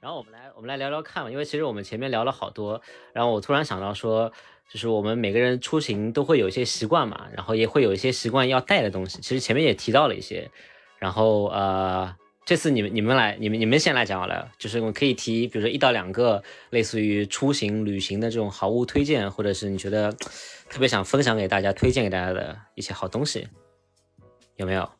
[0.00, 2.80] 然后我们来我们来聊聊看吧，因为其实我们前面聊了好多，
[3.12, 4.32] 然后我突然想到说，
[4.70, 9.20] 就是我们每个人出行都会有一些习惯嘛，然后也会有一些习惯要带的东西。
[9.20, 10.48] 其实前面也提到了一些，
[10.98, 12.14] 然后呃，
[12.44, 20.12] 这次你们你们来你们你们先来讲好了，就是我们可以提，比如说一到两个类似于出行旅行的这种好物推荐，或者是你觉得
[20.70, 23.48] 特别想分享给大家、推荐给大家的一些好东西，
[24.56, 24.97] 有没有？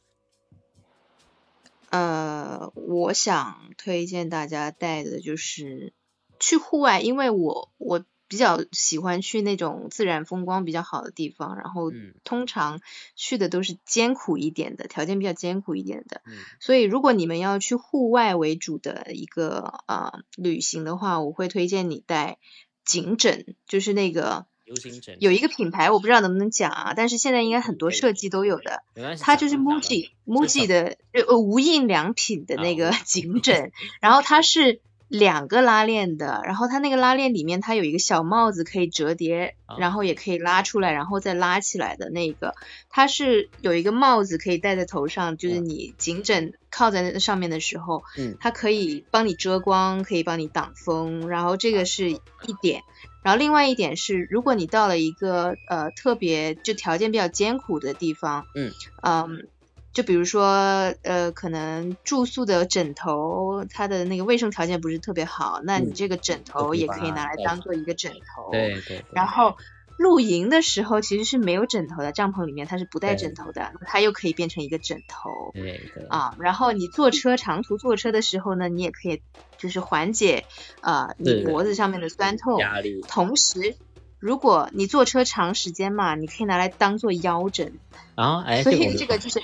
[1.91, 5.93] 呃，我想推荐大家带的就是
[6.39, 12.81] 去户外，因为我我比较喜欢去那种自然风光比较好的地方，然后嗯通常
[13.17, 16.21] 去的都是艰苦一点的，条件比较艰苦一点的。
[16.27, 22.37] 嗯所以如果你们要去户外为主的一个呃旅行的话，我会推荐你带
[22.85, 28.83] 颈枕，就是那个流行枕有一个品牌，我不知道能不能讲啊，但是现在应该很多设计都有的。
[28.95, 39.77] 没关系，它就是 MUJI MUJI 的呃呃无印良品的那个啊颈枕，然后它是两个拉链的，然后它那个拉链里面它有一个小帽子可以折叠，啊。
[39.79, 42.55] 然后也可以拉出来，然后再拉起来的那个，
[42.91, 45.65] 它是有一个帽子可以戴在头上，就是嗯。
[45.65, 48.37] 你颈枕靠在那上面的时候，嗯。
[48.39, 52.21] 它可以帮你遮光，可以帮你挡风，然后这个是一
[52.61, 52.83] 点。
[53.23, 59.49] 然后另外一点是，如果你到了一个呃特别就条件比较艰苦的地方，嗯嗯，
[59.93, 68.51] 就比如说呃可能住宿的枕头它的那个卫生条件不是特别好，那你嗯这个枕头也可以拿来当做一个枕头。
[68.53, 69.57] 对对对，然后
[69.99, 75.51] 露营的时候其实是没有枕头的，帐篷里面它是不带枕头的，它又可以变成一个枕头。
[75.53, 79.21] 对对啊，然后你坐车长途坐车的时候呢，你也可以
[79.59, 80.45] 就是缓解
[80.81, 83.77] 呃你脖子上面的酸痛，压力同时。
[84.21, 87.75] 如果你坐车长时间嘛，你可以拿来当做腰枕，
[88.17, 89.41] 啊， 哎，所以这个就是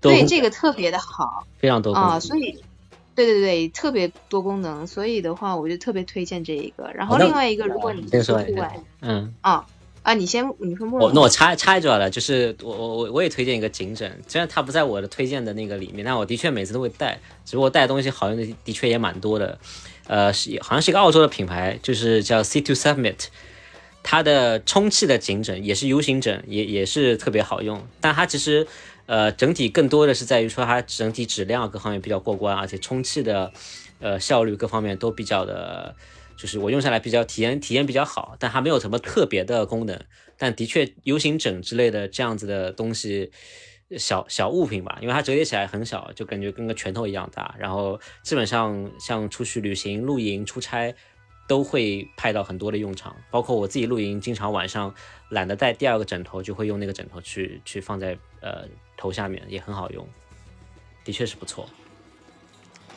[0.00, 2.58] 对这个特别的好啊，非常多啊所以
[3.14, 6.90] 对对对，特别多功能，所以的话我就特别推荐这一个。
[6.92, 9.34] 然后另外一个，如果你先是户外嗯。
[9.40, 9.66] 啊
[10.06, 11.10] 啊，你先你说我。
[11.12, 19.58] 那我插插一句好了，就是我我我我也推荐一个颈枕，虽然它不在我的推荐的那个里面，但我的确每次都会带，只不过带的东西好用的的确也蛮多的，
[20.06, 23.16] 呃，是好像是一个澳洲的品牌，就是叫 C to Summit，
[24.04, 28.64] 它的充气的颈枕也是 U 型枕，也也是特别好用，但它其实
[29.06, 33.52] 呃整体更多的是在于说它整体质量各方面比较过关，而且充气的
[33.98, 35.96] 呃效率各方面都比较的。
[36.36, 39.98] 就是我用下来比较体验体验比较好，但还没有什么特别的功能。
[40.36, 43.32] 但的确，U 型枕之类的这样子的东西，
[43.96, 47.54] 小小物品吧，因为它折叠起来很小，就感觉跟个拳头一样大。
[47.58, 50.94] 然后基本上像出去旅行、露营、出差，
[51.48, 53.16] 都会派到很多的用场。
[53.30, 54.94] 包括我自己露营，经常晚上
[55.30, 60.06] 懒得带第二个枕头，就会用那个枕头去去放在呃头下面，也很好用，
[61.02, 61.66] 的确是不错。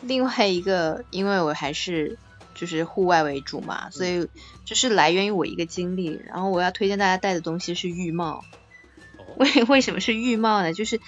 [0.02, 2.18] 另外一个，因为我还是
[2.60, 4.28] 就是户外为主嘛，所以
[4.66, 6.20] 就是来源于我一个经历。
[6.28, 8.44] 然后我要推荐大家带的东西是浴帽。
[9.38, 10.74] 为为什么是浴帽呢？
[10.74, 11.00] 就是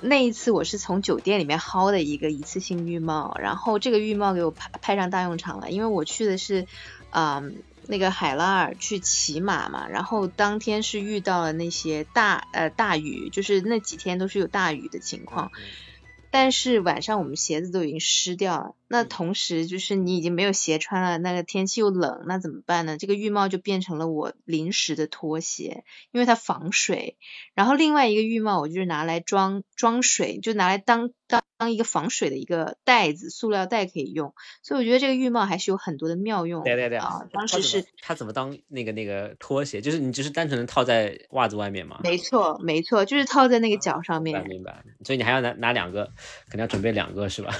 [0.00, 6.66] 那一次我是从酒店里面薅的一个一次性浴帽，然后这个浴帽给我派派上大用场了，因为我去的是
[7.10, 15.50] 啊、嗯那个海拉尔去骑马嘛，然后当天是遇到了那些大呃大雨，就是那几天都是有大雨的情况。
[16.30, 22.98] 但是晚上我们鞋子都已经湿掉了，那同时就是你已经没有鞋穿了，那个天气又冷，那怎么办呢？
[22.98, 27.16] 这个浴帽就变成了我临时的拖鞋，因为它防水。
[27.54, 34.32] 然后另外一个浴帽我就是拿来装装水，就拿来当当当一个防水的一个袋子，塑料袋可以用。
[34.62, 36.62] 所以我觉得这个浴帽还是有很多的妙用。
[36.64, 39.80] 对对对啊，当时是它怎么当那个那个拖鞋？
[39.80, 42.00] 就是你只是单纯的套在袜子外面吗？
[42.04, 44.46] 没错没错，就是套在那个脚上面。
[44.46, 44.84] 明白。
[45.04, 46.12] 所以你还要拿拿两个，
[46.48, 47.52] 可能要准备两个是吧？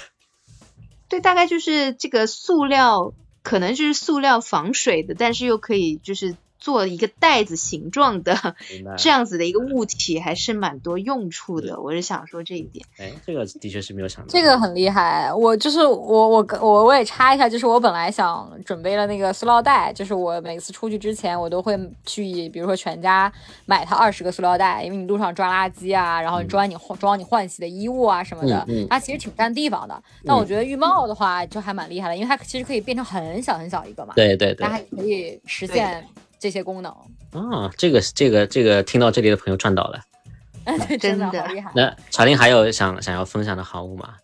[1.10, 8.36] 对，大概就是这个塑料，可能就是塑料防水的，但是又可以就是做一个袋子形状的。
[8.98, 11.80] 这样子的一个物体，还是蛮多用处的。
[11.80, 12.84] 我是想说这一点。
[12.98, 14.28] 哎，这个的确是没有想到。
[14.28, 23.32] 这个很厉害，我就是我我我我也插一下，就是我本来想准备了那个塑料袋，就是我每次出去之前，我都会去，比如说全家
[23.66, 30.02] 买它二十个塑料袋，因为你路上抓垃圾啊，然后你装你换装你换洗的衣物啊什么的，嗯嗯它其实挺占地方的。
[30.24, 36.04] 但我觉得浴帽的话就还蛮厉害的，因为它其实可以变成很小很小一个嘛，对对对它还可以实现
[36.38, 36.92] 这些功能。
[37.32, 40.00] 啊，这个这个这个听到这里的朋友赚到了。
[40.86, 41.72] 对，真的真的好厉害。
[41.74, 44.16] 那查令还有想想要分享的好物吗？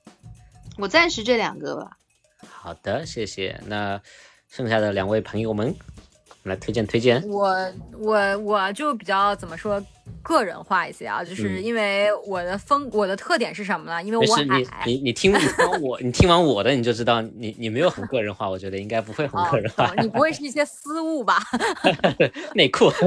[0.77, 1.97] 我暂时这两个吧。
[2.49, 3.61] 好的，谢谢。
[3.67, 4.01] 那
[4.49, 5.75] 剩下的两位朋友们，
[6.45, 7.23] 来推荐推荐。
[7.29, 9.83] 我我我就比较怎么说
[10.23, 14.03] 个人化一些啊，就是因为我的风我的特点是什么呢？
[14.03, 14.83] 因为我矮。
[14.87, 19.93] 你你听你听完我你听完我的你就知道你你没有很个人化，我觉得应该不会很个人化。
[20.01, 21.39] 你不会是一些私物吧？
[22.55, 22.91] 内裤。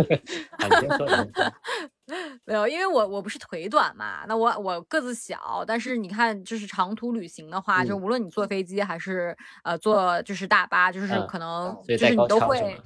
[2.45, 12.81] 没有，因为我我不是腿短嘛，那我我个子小，但是你看，就是长途旅行的话，就无论你坐飞机还是呃坐就是大巴，就是可能就是你都会，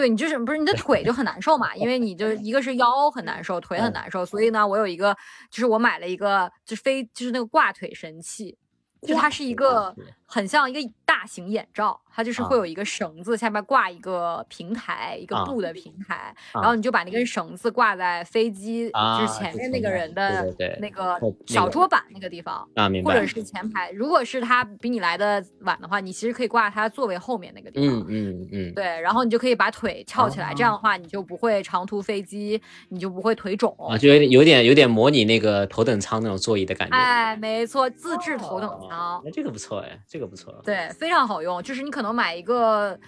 [0.00, 5.14] 对你就是不是你的腿就很难受嘛，因为你就 一个是腰很难受，腿很难受，所以呢，我有一个
[5.50, 8.56] 就是我买了一个就是飞就是那个挂腿神器，
[9.02, 9.94] 就它是一个
[10.30, 12.00] 很像一个大型眼罩。
[12.12, 21.16] 它就是会有一个绳子，下面挂一个平台，一个布的平台，然后你就把那根绳子挂在飞机就是前面那个人的那个
[21.46, 22.68] 小桌板那个地方，
[23.04, 23.92] 或者是前排。
[23.92, 28.00] 如果是他比你来的晚的话，你其实可以挂他座位后面那个地方。
[28.00, 28.74] 嗯嗯嗯。
[28.74, 36.96] 对，然后你就可以把腿翘起来，这样的话你就不会长途飞机，你就不会腿肿啊，就有点有点有点模拟那个头等舱那种座椅的感觉。
[36.96, 39.22] 哎，没错，自制头等舱。
[39.24, 40.54] 哎，这个不错哎，这个不错。
[40.64, 42.98] 对，非常好用，就是你可能买一个，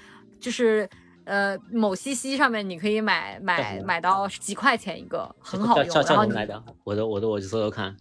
[0.41, 0.89] 就是
[1.25, 5.95] 呃某西西上面你可以买买买到几块钱一个，很好用。
[5.95, 7.97] 然后来的，我的我的我去搜搜看，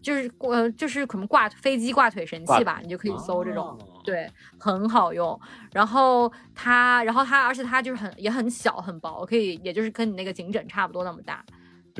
[0.00, 5.38] 就是呃就是可能挂飞机挂腿神器吧，你就可以搜这种，对，很好用。
[5.72, 11.44] 然后它，然后它，而且它就是很也很小很薄，可以也就是跟你那个颈枕差不多那么大。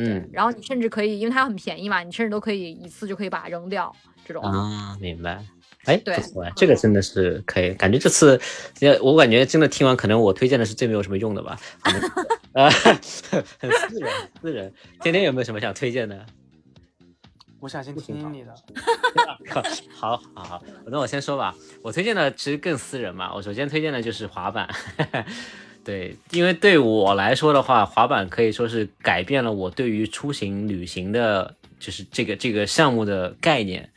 [0.00, 3.92] 嗯，然后你甚至可以，因为它很便宜嘛，你甚至都可以一次就可以把它扔掉
[4.24, 4.40] 这种。
[4.44, 5.44] 啊，明白。
[5.88, 8.38] 哎，不错哎，这个真的是可以，感觉这次，
[9.00, 11.58] 我感觉真的听完，可能我推荐的是最没有什么用的吧。
[12.52, 12.94] 啊，很
[13.72, 14.10] 私人，
[14.42, 14.72] 私人。
[15.00, 16.26] 天天有没有什么想推荐的？
[17.60, 18.54] 我想先听你的。
[19.90, 21.54] 好好好，那我先说吧。
[21.82, 23.34] 我推荐的其实更私人嘛。
[23.34, 24.68] 我首先推荐的就是滑板。
[25.82, 33.90] 对，因为对我来说的话，滑板可以说是改变了我对于出行旅行的，就是这个这个项目的概念。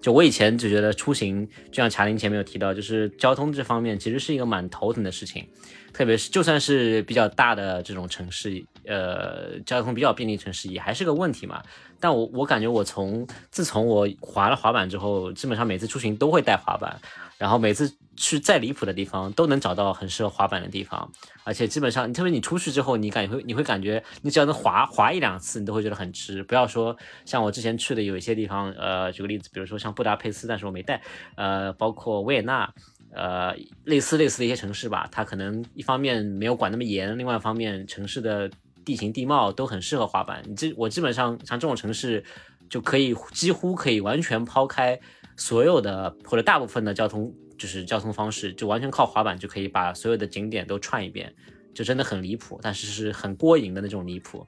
[0.00, 5.46] 就我以前就觉得出行，就像茶林前面有提到，就是交通这方面其实是一个蛮头疼的事情，
[5.92, 11.62] 特别是就算是比较大的这种城市，呃，交通比较便利城市也还是个问题嘛。
[12.00, 17.00] 但我我感觉我从自从我滑了滑板之后，基本上每次出行都会带滑板。
[17.38, 21.10] 然后每次去再离谱的地方，都能找到很适合滑板的地方，
[21.44, 26.42] 而且基本上，特别你出去之后，你感会你会感觉，你只要能滑滑一两次，你都会觉得很值。
[26.42, 31.00] 不要说像我之前去的有一些地方，呃，举个例子，比如说像布达佩斯，但是我没带，
[31.36, 32.68] 呃，包括维也纳，
[33.12, 38.50] 呃，类似类似的一些城市吧，它可能一方面没有管那么严，另外一方面城市的
[38.84, 40.42] 地形地貌都很适合滑板。
[40.44, 42.24] 你这我基本上像这种城市，
[42.68, 44.98] 就可以几乎可以完全抛开。
[45.38, 51.34] 所有的或者大部分的交通就是交通方式，就完全靠滑板就可以把所有的景点都串一遍，
[51.72, 54.46] 就真的很离谱，但是是很过瘾的那种离谱。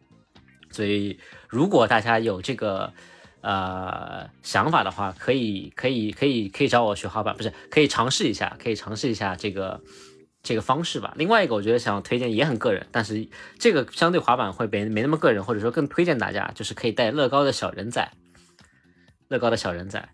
[0.70, 2.92] 所以如果大家有这个
[3.40, 9.80] 呃想法的话，可以可以可以可以找我学滑板，不是可以尝试一下，可以尝试一下这个
[10.42, 11.14] 这个方式吧。
[11.16, 13.28] 另外一个我觉得想推荐也很个人，但是
[13.58, 18.12] 这个相对滑板会没没那么个人，或者说更推荐大家，就是可以带乐高的小人仔，
[19.28, 20.08] 乐高的小人仔。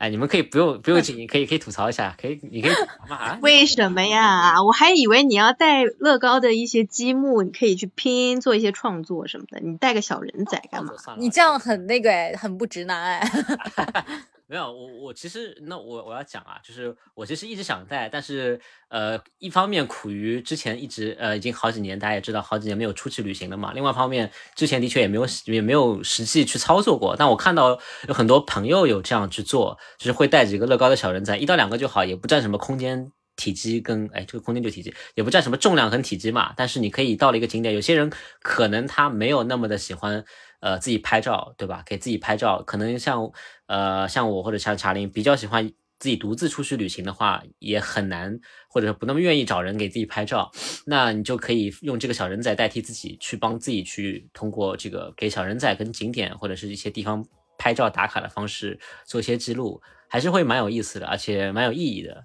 [0.00, 2.72] 哎，你们可以不用不用紧，可以可以吐槽一下，可以你可以
[3.06, 3.34] 骂。
[3.42, 4.62] 为什么呀？
[4.62, 9.60] 我还以为你要带乐高的一些积木，你可以去拼做一些创作什么的。
[9.60, 10.94] 你带个小人仔干嘛？
[11.18, 13.30] 你这样很那个哎，很不直男哎。
[14.50, 23.72] 没有，我我其实那我我要讲啊，就是我其实一直想带，但是呃，一方面苦于之前一直呃已经好几年，大家也知道好几年没有出去旅行了嘛。
[23.72, 27.14] 另外一方面，之前的确也没有也没有实际去操作过。
[27.16, 27.78] 但我看到
[28.08, 36.52] 有很多朋友有这样去做，就是会带几个乐高的小人仔，一到两个就好，也不占什么空间体积跟哎这个空间就体积，也不占什么重量跟体积嘛。
[36.56, 40.24] 但是你可以到了一个景点，有些人可能他没有那么的喜欢。
[40.62, 41.82] 呃，自己拍照，对吧？
[41.86, 43.32] 给自己拍照，可能像
[43.70, 48.36] 呃像我或者像查林比较喜欢自己独自出去旅行的话，也很难，
[48.68, 50.50] 或者说不那么愿意找人给自己拍照。
[50.86, 57.24] 那你就可以用这个小人仔代替自己去帮自己去通过这个给小人仔跟景点或者是一些地方
[57.58, 62.24] 拍照打卡的方式做一些记录，还是会蛮有意思的，而且蛮有意义的。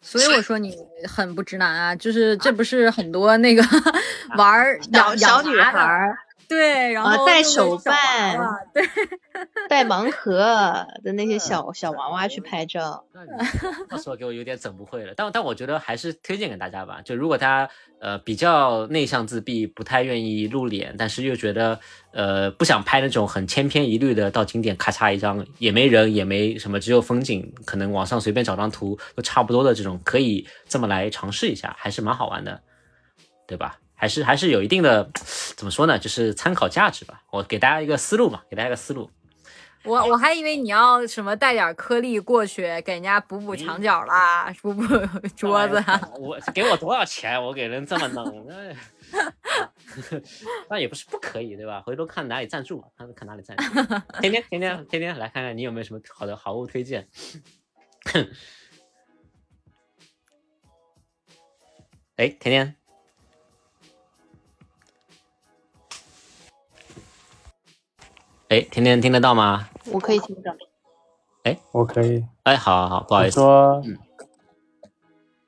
[0.00, 0.74] 所以我说你
[1.08, 3.62] 很不直男啊，就是这不是很多那个
[4.38, 6.08] 玩小小女孩。
[6.48, 8.38] 对，然后带手办，
[8.72, 8.82] 对，
[9.68, 13.04] 带盲盒 的那些小小娃娃去拍照，
[13.88, 15.12] 到时候给我有点整不会了。
[15.16, 17.00] 但但我觉得还是推荐给大家吧。
[17.04, 21.78] 就如果大家呃比较内向自闭，不太愿意露脸，但是又觉得
[22.12, 32.60] 呃不想拍那种很千篇一律的到景点咔嚓一张也没人也没什么，只有风景，可能网上随便找张图都差不多的这种，可以这么来尝试一下，还是蛮好玩的。
[33.46, 33.78] 对吧？
[34.04, 35.10] 还是还是有一定的
[35.56, 35.98] 怎么说呢？
[35.98, 37.22] 就是参考价值吧。
[37.30, 39.10] 我给大家一个思路嘛，给大家一个思路。
[39.82, 44.84] 我我还以为你要什么带点颗粒过去给人家补补墙角啦，补补
[45.34, 45.82] 桌子。
[46.18, 47.42] 我给我多少钱？
[47.42, 48.46] 我给人这么弄，
[50.68, 51.80] 那也不是不可以，对吧？
[51.86, 53.62] 回头看哪里赞助嘛，看看哪里赞助。
[54.20, 57.08] 天天天天天天来看看你有没有什么好的好物推荐。
[62.16, 62.76] 哎，甜甜，
[68.54, 69.68] 哎，甜甜听得到吗？
[69.90, 70.54] 我可以听到。
[71.42, 72.24] 哎，我可以。
[72.44, 73.40] 哎，好，好，好不好意思。
[73.40, 73.82] 说，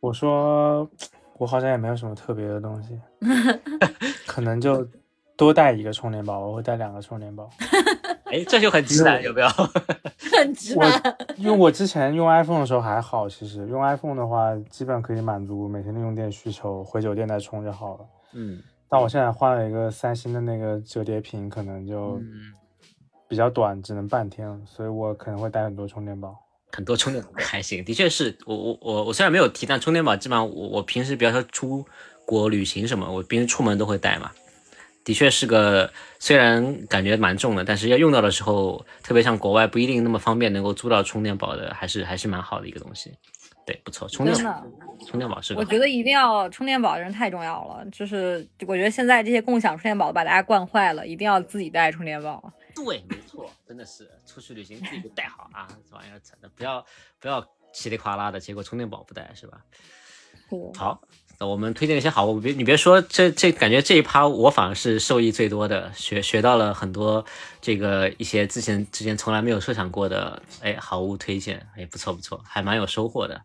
[0.01, 0.91] 我说，
[1.39, 2.99] 我好像也没有什么特别的东西，
[4.27, 4.85] 可能就
[5.37, 7.49] 多带一个充电宝，我会带两个充电宝。
[8.27, 9.47] 哎，这就很直男，有没有？
[10.37, 11.17] 很直男。
[11.37, 18.01] 因为我之前用 iPhone 的时候还好，其实用 iPhone 的话，基本可以满足每天的用电需求，回酒店再充就好了。
[18.33, 18.61] 嗯。
[18.89, 22.21] 但我现在换了一个三星的那个折叠屏，可能就
[23.29, 26.37] 比较短，只能半天，所以我可能会带很多充电宝。
[26.73, 31.85] 很多充电宝还行，的确是我我我我虽然没有提，但充电宝基本上我我平时比方说出
[32.27, 34.31] 国旅行什么，我平时出门都会带嘛。
[35.05, 43.13] 的确是个，虽然感觉蛮重的，但是要用到的时候，特别像国外不一定那么方便能够租到充电宝的，还是还是蛮好的一个东西。
[43.65, 44.67] 对，不错，充电宝，
[45.07, 45.55] 充电宝是。
[45.55, 47.87] 我觉得一定要充电宝，人太重要了。
[47.93, 52.53] 就是我觉得现在这些共享充电宝把大家惯坏了，一定要自己带充电宝。
[52.77, 56.85] 对，没错，真的是出去旅行自己就带好啊，这玩意儿真的不要
[57.19, 59.63] 不要稀里哗啦的，结果充电宝不带是吧？
[60.77, 61.01] 好。
[61.39, 67.23] 那我们推荐一些好物，别你别说，这这感觉这一趴我反而是受益最多的，学学到了很多
[67.61, 73.43] 这个一些之前之前从来没有设想过的，哎，好物推荐，哎，不错不错，还蛮有收获的。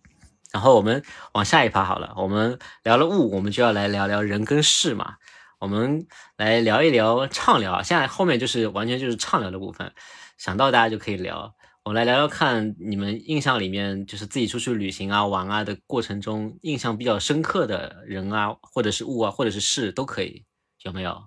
[0.53, 5.17] 然后我们往下一趴好了，我们聊了物，我们就要来聊聊人跟事嘛，
[5.61, 9.91] 我们来聊一聊畅聊，现在后面就是完全就是畅聊的部分，
[10.35, 11.53] 想到大家就可以聊。
[11.83, 20.43] 我们来聊聊看，你们印象里面就是自己出去旅行啊、玩啊的过程中，印象比较深刻的人啊，或者是物啊，或者是事都可以，
[20.81, 21.25] 有没有？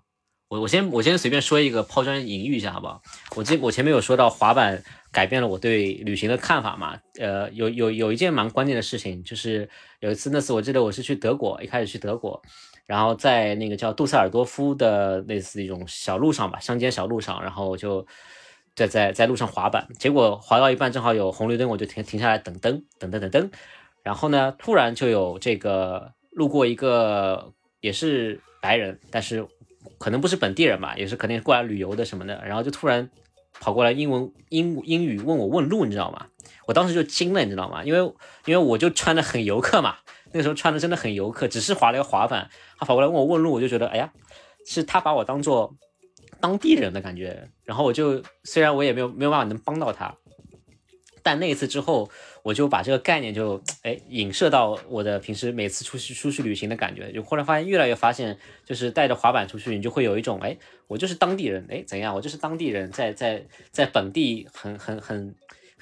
[0.48, 3.00] 我我先我先随便说一个抛砖引玉一下，好不好？
[3.36, 12.42] 我这我前面有说到滑板改变了我对旅行的看法嘛，呃，有有有一件蛮关键的事情，就是有一次那次我记得我是去德国，一开始去德国，
[12.86, 18.06] 然后在那个叫杜塞尔多夫的类似一种小路上吧，乡间小路上，然后我就。
[18.76, 23.48] 在在在路上滑板，结果滑到一半正好有红绿灯，我就停停下来等灯，等等等灯。
[24.02, 29.46] 然后呢，突然就有这个路过一个也是白人，但是
[29.98, 32.44] 可能不是本地人吧，也是肯定过来旅游的什么的。
[32.44, 33.08] 然后就突然
[33.60, 36.26] 跑过来英文英英语问我问路，你知道吗？
[36.66, 37.84] 我当时就惊了，你知道吗？
[37.84, 38.00] 因为
[38.46, 39.98] 因为我就穿的很游客嘛，
[40.34, 44.12] 那时候穿的真的很游客，只是滑了一个滑板，他跑过来问我问路，我就觉得哎呀，
[44.66, 45.74] 是他把我当做。
[46.40, 50.14] 当地人的感觉，然后我就虽然我也没有没有办法能帮到他，
[51.22, 52.10] 但那一次之后，
[52.42, 58.36] 我就把这个概念就哎影射到我的平时每次出去出去旅行的感觉，就忽然发现越来越发现，
[58.66, 60.54] 就是带着滑板出去，你就会有一种哎
[60.86, 65.34] 我就是当地人哎怎样，我就是当地人在在在本地很很很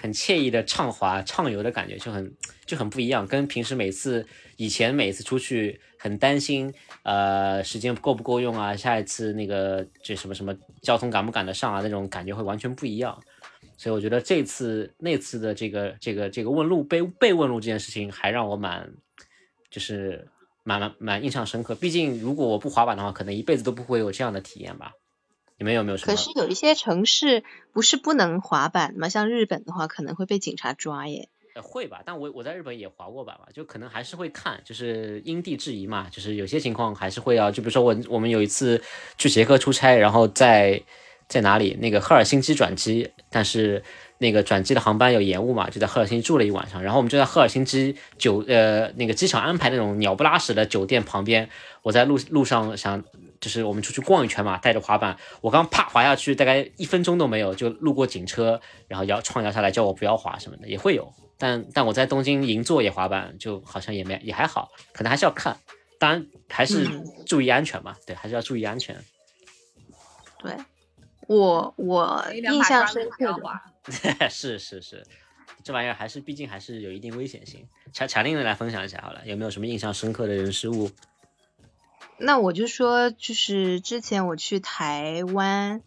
[0.03, 2.35] 很惬意的畅滑畅游的感觉，就很
[2.67, 5.81] 就很不一样，跟平时每次以前每次出去。
[6.03, 8.75] 很担心，呃，时间够不够用啊？
[8.75, 11.81] 下一次那个这什么什么交通赶不赶得上啊？
[11.81, 13.17] 那种感觉会完全不一样。
[13.77, 18.93] 所以我觉得这次那次的这个这个这个问路被被问路这件事情，还让我蛮
[19.71, 20.27] 就是
[20.65, 21.77] 蛮蛮蛮印象深刻。
[21.77, 24.91] 毕竟如果我不滑板的话，可能一辈子都不会有这样的体验吧。
[25.63, 25.99] 你们有没有？
[25.99, 29.09] 可是有一些城市不是不能滑板吗？
[29.09, 31.29] 像日本的话，可能会被警察抓耶。
[31.63, 38.83] 会吧，但我我在日本也滑过板吧，就可能还是会看，就是因地制宜嘛，就是有些情况还是会要，就比如说我我们有一次
[39.17, 40.83] 去捷克出差，然后在
[41.29, 43.85] 在哪里那个赫尔辛基转机，但是
[44.19, 51.49] 那个转机的航班有延误嘛，就在赫尔辛基住了一晚上，然后我们就在赫尔辛基酒呃那个机场安排那种鸟不拉屎的酒店旁边，
[51.83, 53.05] 我在路路上想
[53.43, 61.13] 就是我们出去逛一圈嘛，带着滑板，我刚啪滑下去，大概一分钟都没有，就路过警车，然后摇窗摇下来叫我不要滑什么的也会有。
[61.37, 65.57] 但但我在东京银座也滑板，就好像也没也还好，可能还是要看，
[65.99, 66.89] 当然还是
[67.27, 68.97] 注意安全嘛，对，还是要注意安全。
[70.39, 70.57] 对，
[71.27, 73.37] 我我印象深刻
[74.21, 75.05] 的， 是是是，
[75.65, 77.67] 这玩意儿还是毕竟还是有一定危险性。
[77.93, 80.89] 查查令的来分享一下好了，有没有什么印象深刻的人事物？
[82.19, 85.83] 那我就说，就是之前我去台湾。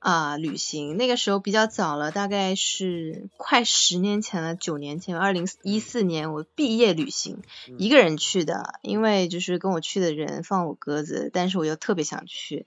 [0.00, 7.42] 啊，旅行那个时候比较早了，大概是快十年前了，九年前，二零一四年我毕业旅行，
[7.78, 12.64] 一个人去的，因为就是跟我去的人放我鸽子，但是我又特别想去，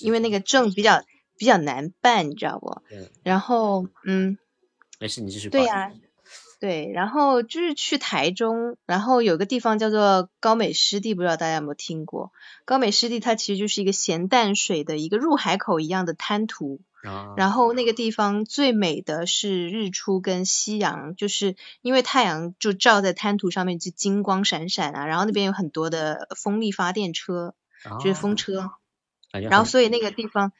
[0.00, 1.04] 因为那个证比较
[1.38, 2.82] 比较难办，你知道不？
[3.22, 4.36] 然后嗯，
[4.98, 5.48] 没事，你继续。
[5.48, 5.92] 对呀。
[6.60, 12.32] 对，然后就是去台中，然后有个地方叫做高美湿地，不知道大家有没有听过？
[12.64, 16.80] 高美湿地它其实就是一个咸淡水的一个入海口一样的滩涂，
[17.36, 27.54] 然后那个地方最美的是日出跟夕阳，就是因为太阳就照在滩涂上面就金光闪闪啊，然后那边有很多的风力发电车，
[28.00, 28.70] 就是风车，
[29.50, 30.52] 然后所以那个地方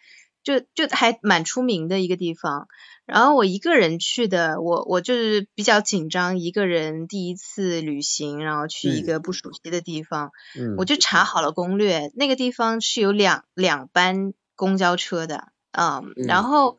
[0.42, 2.68] 就就还蛮出名的一个地方。
[3.06, 10.32] 然后我一个人去的，我我就是比较紧张，一个人第一次旅行，然后去一个不熟悉的地方，
[10.78, 16.44] 我就查好了攻略，那个地方是有两两班公交车的，嗯，然。
[16.44, 16.78] 后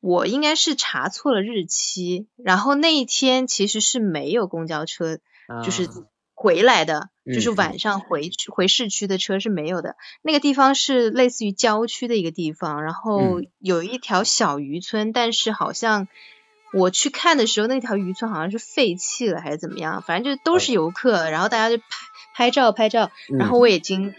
[0.00, 5.18] 我应该是查错了日期，然后那一天其实是没有公交车，
[5.64, 5.88] 就是。
[6.40, 9.96] 回来的，就是晚上回去回市区的车是没有的。
[10.22, 16.06] 那个地方是类似于郊区的一个地方，然后有一条小渔村，但是好像
[16.72, 21.84] 我去看的时候，那条渔村好像是废弃了还是怎么样，反正就都是游客，然后大家就拍
[22.36, 23.10] 拍照拍照。
[23.36, 24.14] 然后我已经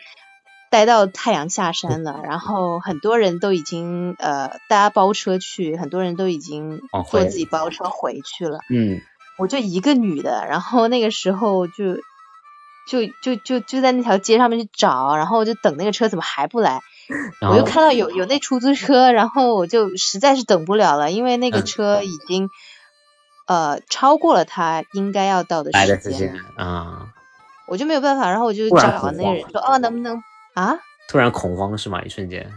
[0.70, 8.60] 待到太阳下山了，然后很多人都已经呃，大家包车去，很多人都已经坐自己包车回去了。
[8.70, 9.00] 嗯。
[9.38, 11.74] 我就一个女的，然后那个时候就
[12.90, 16.82] 就就就就在那条街上面去找，然后就等那个车怎么还不来，
[17.40, 22.50] 我就看到有有那出租车，然后我就实在是等不了了，因为那个车已经
[23.46, 27.10] 呃超过了他应该要到的时间啊，
[27.68, 30.24] 我就没有办法，然后我就找那个人说哦能不能
[30.56, 30.80] 啊？
[31.08, 32.02] 突然恐慌是吗？
[32.02, 32.52] 一瞬间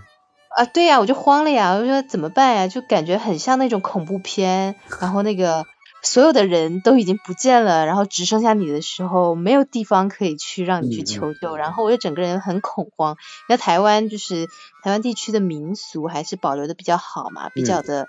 [0.56, 2.68] 啊对呀，我就慌了呀，我就说怎么办呀？
[2.68, 5.66] 就感觉很像那种恐怖片，然后那个。
[6.02, 13.16] 所有的人都已经不见了，然后只剩下你的时候，没有地方可以去让你去求救，然后我就整个人很恐慌。
[13.48, 14.48] 那台湾就是
[14.82, 18.08] 台湾地区的民俗还是保留的比较好嘛，比较的，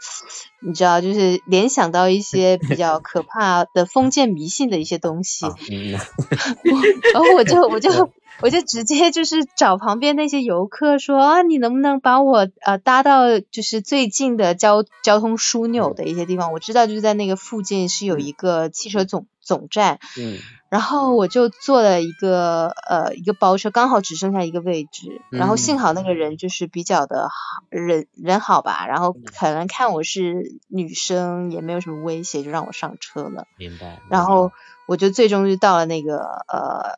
[0.60, 5.46] 你知道，就是联想到一些比较可怕的封建迷信的一些东西。
[7.14, 8.10] 然后我就我就。
[8.42, 16.52] 我就直接就是找旁边那些游客说啊，你能不能把我呃搭到就是最近的交交通枢纽的一些地方？
[16.52, 33.48] 我知道就是在那个附近是有一个汽车总总站，嗯，然后我就坐了一个呃一个包车，刚好只剩下一个位置，然后幸好那个人就是比较的好人人好吧，然后可能看我是女生也没有什么威胁，就让我上车了。
[33.58, 34.00] 明白。
[34.10, 34.52] 然后
[34.88, 36.18] 我就最终就到了那个
[36.48, 36.96] 呃。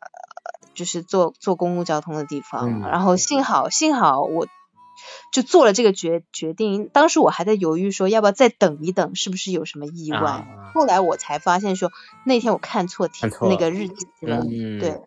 [0.76, 4.46] 就是坐坐公共交通的地方，然后幸好幸好我
[5.32, 6.88] 就做了这个决决定。
[6.92, 10.46] 当时我还在犹豫说要不要再等一等，是不是有什么意外？
[10.74, 11.90] 后来我才发现说
[12.24, 14.44] 那天我看错天那个日期了。
[14.78, 15.00] 对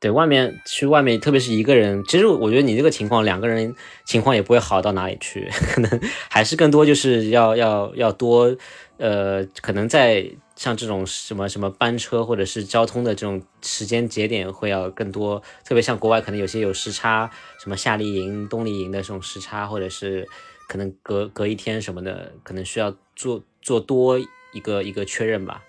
[0.00, 8.54] 对，外面去外面，特别是一个人，其实我觉得你这个情况，两个人情况也不会好到哪里去， 可能还是更多就是要要要多
[8.98, 10.30] 呃，可能在。
[10.56, 17.28] 像这种什么什么班车或者是交通的这种时间节点会要更多，特别像国外可能有些有时差，
[17.58, 20.24] 什么夏令营、冬令营的这种时差，或者是
[20.68, 24.16] 可能隔隔一天什么的，可能需要做做多
[24.52, 25.64] 一个一个确认吧。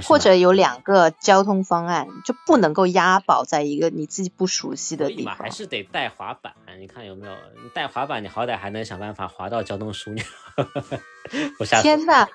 [0.00, 5.36] 或者有两个交通方案，就不能够押宝在一个你自己不熟悉的地方。
[5.36, 7.32] 还是得带滑板，你看有没有？
[7.62, 10.24] 你带滑板，你好歹还能想办法滑到交通枢纽。
[11.60, 12.26] 我瞎天呐！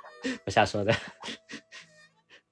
[0.45, 0.93] 我瞎说的，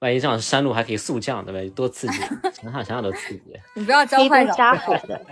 [0.00, 1.74] 万一这样山路还可以速降，对吧？
[1.74, 2.18] 多刺激！
[2.54, 3.60] 想想想想都刺激。
[3.74, 5.24] 你不要教坏家伙的，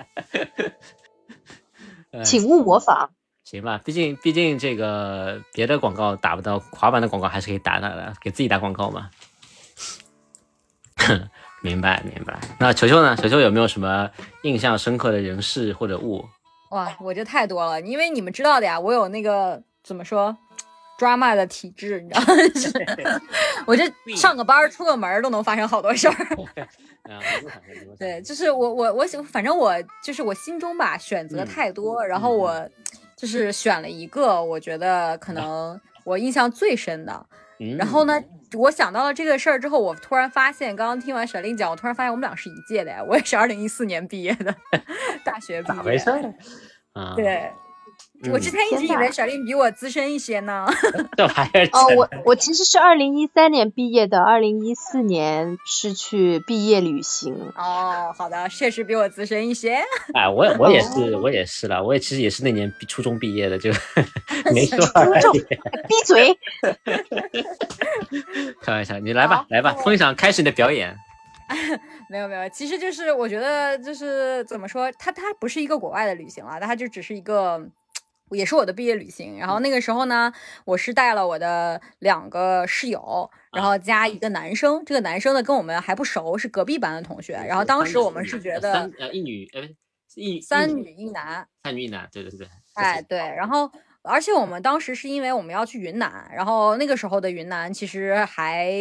[2.24, 3.10] 请勿模仿。
[3.42, 9.10] 行吧，毕竟毕竟这个别的广告打不到，滑板的广告还是可以打打的，给自己打广告嘛。
[11.62, 12.38] 明白明白。
[12.60, 13.16] 那球球呢？
[13.16, 14.10] 球球有没有什么
[14.42, 16.24] 印象深刻的人事或者物？
[16.70, 20.36] 哇，我这太多了，因为你们知道的呀，我有那个怎么说
[20.98, 23.20] ？drama 的体质，你知道吗？
[23.66, 23.84] 我这
[24.16, 26.14] 上个班出个门都能发生好多事儿。
[27.98, 32.68] 对，就是我我我反正我就是我心中吧选择太多，然后我
[33.16, 37.26] 就是选了一个我觉得可能我印象最深的。
[37.78, 38.20] 然后呢，
[38.56, 44.54] 我想到了这个事儿之后，我突然发现，刚刚听完沈令讲，我突然发现我们俩是一届的呀，我也是二零一四年毕业的，
[45.24, 45.74] 大学毕业。
[45.76, 46.10] 咋回事？
[46.92, 47.50] 啊，对。
[48.32, 50.66] 我之前一直以为小林比我资深一些呢。
[51.16, 57.34] 这玩意儿哦，我我其实是二零一三年毕业的，二零一四年是去毕业旅行。
[57.56, 59.76] 哦，好的，确实比我资深一些。
[60.14, 63.70] 哎，我我也是，我也是了，我也其实也是那年初中毕业的，就
[64.52, 64.78] 没说。
[64.86, 66.38] 初中，闭嘴。
[68.62, 70.96] 开玩笑，你来吧，来吧，分享，开始你的表演。
[72.08, 77.60] 没有没有，其实就是我觉得就是怎么说，它它不是一个国外的旅行了，它就只是一个。
[78.30, 80.32] 也是我的毕业旅行，然后那个时候呢，
[80.64, 84.82] 我是带了我的两个室友，然后加一个男生。
[84.84, 87.34] 这个男生呢跟我们还不熟，是隔壁班的同学。
[87.34, 89.68] 然后当时我们是觉得，呃，一女，呃，
[90.14, 92.48] 一三女一男，三女一男，对对对。
[92.74, 93.18] 哎，对。
[93.18, 93.70] 然后，
[94.02, 98.74] 而且我们当时是因为我们要去云南，然后那个时候的云南其实还，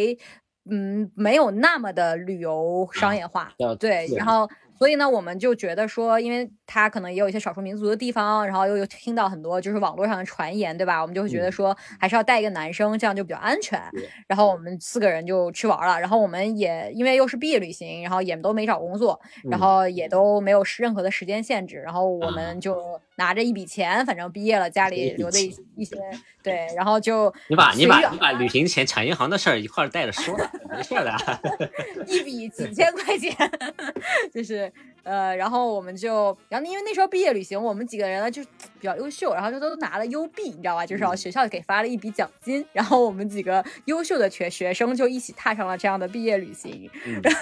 [0.70, 4.48] 嗯，没有那么的旅游商业化，对，然后。
[4.76, 11.00] 所以呢，我们就觉得说，因为他可能也有一些少数民族的地方，然后又又听到很多就是网络上的传言，对吧？
[11.00, 13.80] 我们就会觉得说，还是要带一个男生，这样就比较安全。
[14.26, 16.00] 然后我们四个人就去玩了。
[16.00, 21.76] 然后我们也因为又是毕业旅行，然后也都没找工作，然后也都没有任何的时间限制。
[21.76, 22.82] 然后我们就
[23.16, 25.96] 拿着一笔钱，反正毕业了，家里留的一一些，
[26.42, 31.14] 对，然后就你把你把你把旅行钱、抢银行的事儿一块带着说了，没事的，
[32.08, 33.34] 一笔几千块钱，
[34.32, 34.72] 就是。
[35.04, 38.42] 呃，然后我们就，然后因为那时候毕业旅行，我们几个人呢就
[38.80, 40.84] 比较优秀，然后就都拿了优币，你知道吧？
[40.84, 46.90] 就是学校给发了一笔奖金，然后我们几个优秀的学学生就一起踏上了这样的毕业旅行。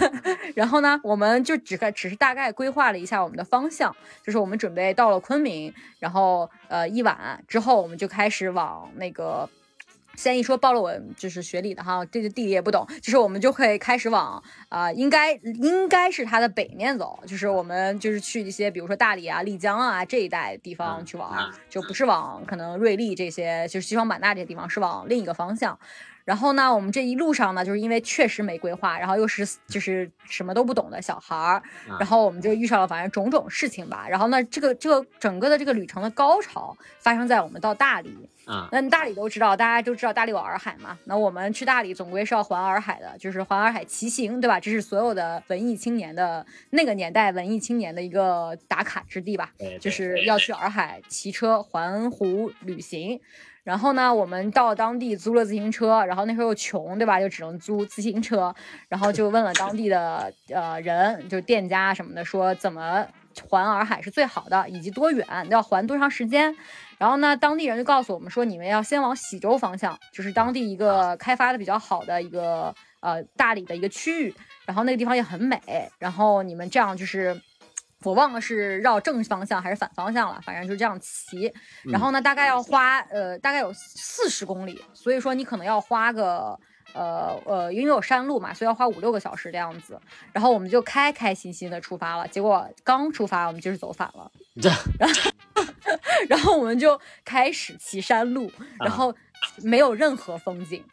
[0.54, 9.48] 然后呢，我们就只只是大概规划了一下我们的方向，就是我们准备到了昆明，然后呃一晚之后，我们就开始往那个。
[10.16, 25.78] 先一说暴露我就是学理的哈，这个地理也不懂，就是我们就会开始往啊，应该应该是它的北面走，就是我们就是去一些比如说大理啊、丽江啊这一带地方去玩，就不是往可能瑞丽这些，就是西双版纳这些地方，是往另一个方向。
[26.24, 31.62] 然后呢，我们这一路上呢，就是因为确实没规划，然后又是就是什么都不懂的小孩儿，
[31.98, 34.06] 然后我们就遇上了反正种种事情吧。
[34.08, 38.28] 然后呢，这个这个整个的这个旅程的高潮发生在我们到大理。
[38.44, 40.98] 啊，那大理都知道，大家都知道大理有洱海嘛。
[41.04, 44.58] 那我们去大理总归是要环洱海的，就是环洱海骑行，对吧？
[44.58, 49.52] 这是所有的文艺青年的那个年代文艺青年的一个打卡之地吧？
[49.80, 53.20] 就是要去洱海骑车环湖旅行。
[53.64, 57.20] 然后呢，我们到当地租了自行车，然后那时候又穷，对吧？
[57.20, 58.52] 就只能租自行车，
[58.88, 63.06] 然后就问了当地的呃人，就店家什么的，说怎么
[63.48, 66.52] 环洱海是最好的，以及多远，要环多长时间。
[66.98, 74.34] 然后呢，当地人就告诉我们说，你们要先往喜洲方向，就是当地一个开发的比较好的一个呃大理的一个区域，
[74.66, 75.60] 然后那个地方也很美。
[76.00, 77.40] 然后你们这样就是。
[78.04, 81.52] 我忘了是绕正方向还是反方向了，反正就这样骑。
[81.84, 86.58] 然后呢，大概要花呃大概有四十公里，所以说你可能要花个
[86.94, 90.00] 呃呃，因为有山路嘛，所以要花五六个小时这样子。
[90.32, 94.30] 然后我们就开开心心的出发了，结果刚出发我们就是走反了。
[94.98, 95.32] 然后
[96.28, 99.14] 然后我们就开始骑山路，然后
[99.62, 100.84] 没有任何风景，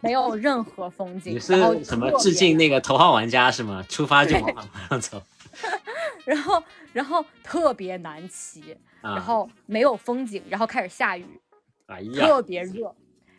[0.00, 1.34] 没有任何风景。
[1.34, 3.84] 你是什么致敬那个头号玩家是吗？
[3.88, 5.22] 出发就往往上走。
[6.24, 11.40] 然后，然后特别难骑，然后没有风景，然后开始下雨，
[12.14, 12.94] 特别热。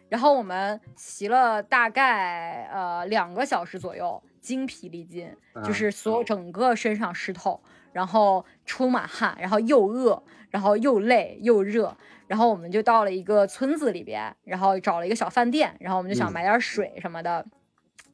[0.10, 7.62] 然后我们骑了大概呃两个小时左右，精疲力尽，就是所有整个身上湿透，
[7.94, 11.96] 然后出满汗，然后又饿，然后又累又热。
[12.28, 17.46] 然后我们就到了一个村子里边，然后找了一个小饭店，然后我们就想买点水什么的。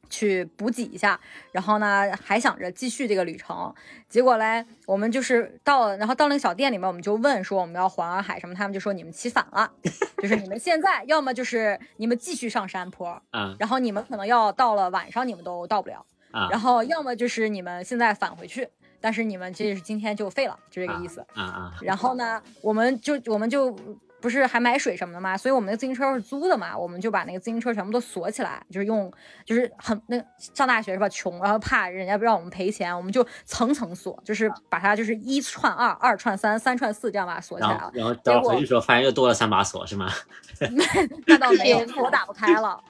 [0.08, 1.18] 去补给一下，
[1.52, 3.74] 然后呢，还想着继续这个旅程。
[4.08, 9.70] 结果嘞，我们就是到，然后到那个小店里面，我们就问说我们要环洱海什么，他们就说你们骑反了，
[10.22, 18.68] 就是你们现在要么就是你们继续上山坡，啊，然后你们可能要到了晚上你们都到不了，啊，然后要么就是你们现在返回去，
[19.00, 23.76] 但是你们这是今天就废了，就这个意思，啊啊，然后呢，我们就我们就。
[24.20, 25.36] 不是还买水什么的吗？
[25.36, 29.10] 所以我们那个自行车是租的嘛，我们就把那个自行车全部都锁起来，就是用，
[29.44, 37.90] 就是很那上大学是吧，穷，然后怕人家不让我们赔钱，我们就层层锁，就是把它就是一串二，二串三，三串四，这样把它锁起来了。
[37.94, 40.10] 然后等回去时候发现又多了三把锁是吗？
[41.26, 42.82] 那倒没有，锁打不开了，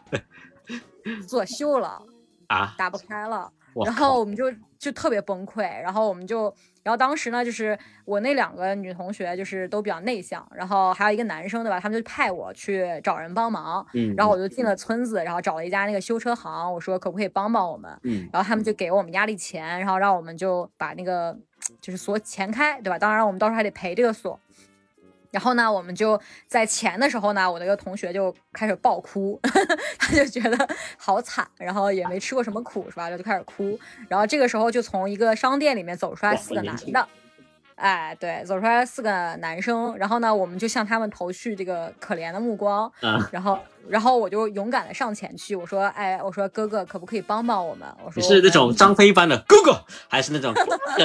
[1.28, 2.02] 锁锈了
[2.46, 3.52] 啊，打不开了。
[3.84, 6.54] 然后我们就就特别崩溃，然后我们就。
[6.88, 11.78] 然后当时呢，就是我那两个女同学，就是都比较内向，然后还有一个男生，对吧？
[11.78, 21.36] 他们就派我去找人帮忙，嗯，然后我就进了村子，然后找了一家那个修车行，我说可不可以帮帮我们，嗯，然后他们就给我们压力钱，然后让我们就把那个
[21.82, 22.98] 就是锁钱开，对吧？
[22.98, 24.40] 当然我们到时候还得赔这个锁。
[25.30, 29.38] 然后呢，我们就在前的时候呢，我的一个同学就开始爆哭，
[29.98, 33.10] 他就觉得好惨，然后也没吃过什么苦，是吧？
[33.10, 33.78] 就开始哭。
[34.08, 37.08] 然后这个时候就从一个商店里面走出来四个男的。
[37.78, 42.92] 哎，对，走出来四个男生，然后呢，我们就向他们投去这个可怜的目光，
[43.30, 43.56] 然后，
[43.88, 47.88] 然后我就勇敢的上前去，我说，哎，我说哥哥，可不可以帮帮我们？
[48.04, 50.52] 我说你是那种张飞般的哥哥，还是那种？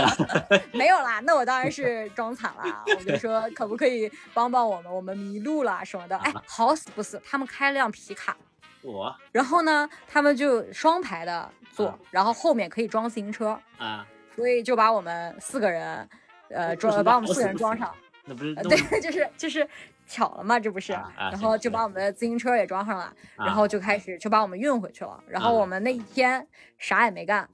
[0.74, 4.92] 没有啦，那我当然是装惨了，我就说可不可以帮帮我们？
[4.92, 6.18] 我们迷路了什么的？
[6.18, 8.36] 哎，好死不死，他们开辆皮卡，
[8.82, 14.04] 我，然后呢，他们就双排的坐，然后后面可以装自行车啊，
[14.36, 16.10] 所以就把我们四个人。
[16.54, 17.94] 呃，装把我们四个人装上，
[18.26, 19.68] 那不是对，就是就是
[20.08, 25.24] 巧了嘛，这不是，然后就把我们的自行车也装上了，然后就开始就把我们运回去了。
[25.28, 27.50] 然后我们那一天啥也没干，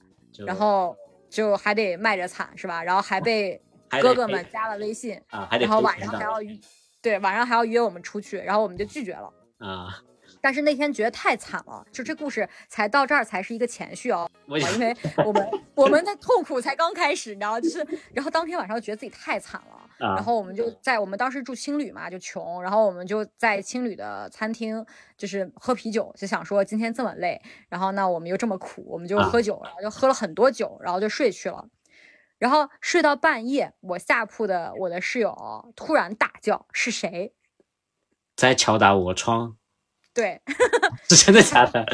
[0.45, 0.95] 然后
[1.29, 2.83] 就还得卖着惨是吧？
[2.83, 3.61] 然后还被
[4.01, 5.19] 哥哥们加了微信，
[5.59, 6.35] 然后晚上还要
[7.01, 10.03] 对晚上还要约我们出去，然后我们就拒绝了啊。
[10.41, 14.29] 但是那天觉得太惨了，就这故事才到这儿才是一个前序哦，
[14.73, 24.85] 因为我们 我们的痛苦才刚开始，你知道，就是然后当天晚上觉得自己太惨了，然后我们就在我们当时住青旅嘛，就穷，然后我们就在青旅的餐厅
[25.17, 31.67] 就是喝啤酒，就想说今天这么累，然后呢我们又这么苦，我们就喝酒，然后就喝了很多酒，然后就睡去了，
[32.37, 37.33] 然后睡到半夜，我下铺的我的室友突然大叫：“是谁
[38.35, 39.57] 在敲打我窗？”
[40.13, 40.41] 对，
[41.09, 41.85] 是真的假的？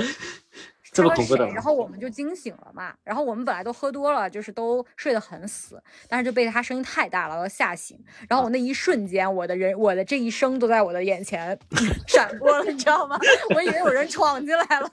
[0.94, 1.46] 这么恐怖的？
[1.48, 2.94] 然后我们就惊醒了嘛。
[3.04, 8.02] 然后我们本来都喝多了，就是都睡得很死，但是就被他声音太大了，要吓醒。
[8.30, 11.60] 然后我那一瞬间，我的人，我的这一生都在我的眼前
[12.08, 13.20] 闪过了，你知道吗？
[13.54, 14.90] 我以为有人闯进来了，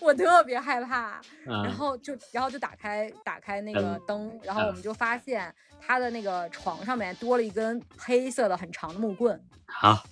[0.00, 1.20] 我特别害怕。
[1.44, 5.52] 然后就，然后就打开打开那个灯，然后我们就发现
[5.84, 9.44] 他的那个床上面多了一根黑色的很长的木棍。
[9.66, 10.04] 好。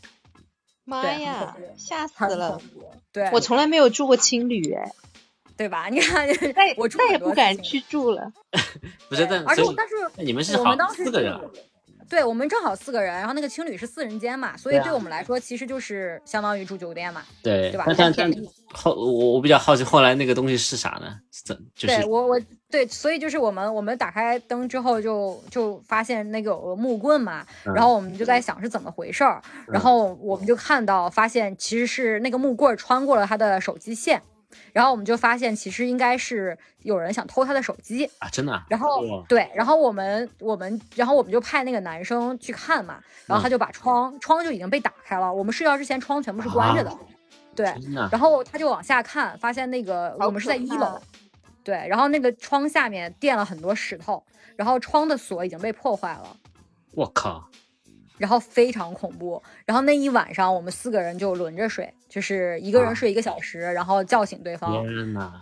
[0.87, 2.59] 妈呀，吓死了！
[3.13, 4.91] 对，我从来没有住过青旅，哎，
[5.57, 5.89] 对吧？
[5.91, 6.27] 你看，
[6.79, 8.33] 我再也不敢去住了。
[9.11, 11.39] 不是，但而且但是你们是好四个人。
[12.09, 17.85] 对我们正好四个人，然后那个青旅是四人间嘛，所以对我们来说其实就是相当于住酒店嘛，对对吧？
[17.97, 18.33] 但但
[18.73, 21.19] 后我我比较好奇，后来那个东西是啥呢？
[21.45, 22.41] 怎就是对我我
[22.71, 34.23] 对，所以就是我们我们打开灯之后就就发现那个有个木棍嘛，然后我们就在想是怎么回事儿，然后我们就看到发现其实是那个木棍穿过了他的手机线。
[34.73, 38.63] 然后我们就发现，其实应该是有人想偷他的手机啊，真的。
[38.69, 46.97] 然后对，然后我们我们然后我们就派那个男生去看嘛，然后他就把窗窗就已经被打开了，我们睡觉之前窗全部是关着的，
[47.55, 47.75] 对。
[48.11, 51.01] 然后他就往下看，发现那个我们是在一楼，
[51.65, 51.87] 对。
[51.89, 54.23] 然后那个窗下面垫了很多石头，
[54.57, 56.37] 然后窗的锁已经被破坏了。
[56.93, 57.49] 我靠！
[58.19, 64.83] 然后非常恐怖，然后那一晚上我们四个人就轮着睡，就是一个人睡一个小时，然后叫醒对方。
[64.83, 65.33] 天呐。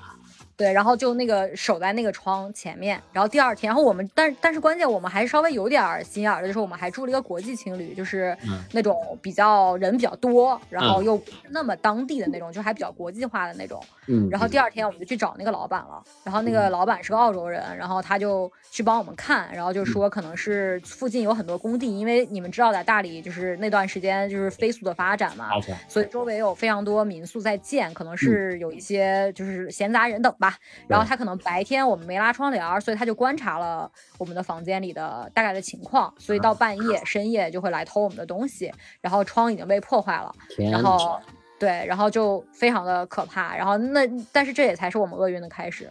[0.56, 8.36] 对，然后就那个守在那个窗前面，然后第二天，然后我们，但但是关键我们还是稍微有点心眼的，就是我们还住了一个国际情侣，就是
[8.70, 13.82] 那种比较人比较多，然后又那么当地的那种，就还比较国际化的那种。
[14.06, 14.28] 嗯。
[14.30, 25.50] 然后第二天我们就去找那个老板了，然后那个老板是个澳洲人，然后他就去帮我们看，然后就说可能是附近有很多工地，因为你们知道在大理就是那段时间就是飞速的发展嘛，
[25.86, 30.56] 所以周围有非常多民宿在建，可能是有一些就是闲杂人等吧。
[30.88, 40.34] 然后他可能白天我们没拉窗帘，所以他就观察了我们的房间里的大概的情况，所以到半夜深夜就会来偷我们的东西，然后窗已经被破坏了，
[40.72, 41.20] 然后
[41.60, 44.00] 对，然后就非常的可怕，然后那
[44.32, 45.88] 但是这也才是我们厄运的开始，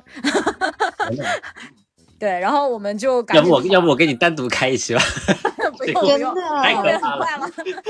[2.23, 5.01] 对，然后我们就要不我要不我给你单独开一期吧，
[5.77, 7.49] 不用不用，后面很快了，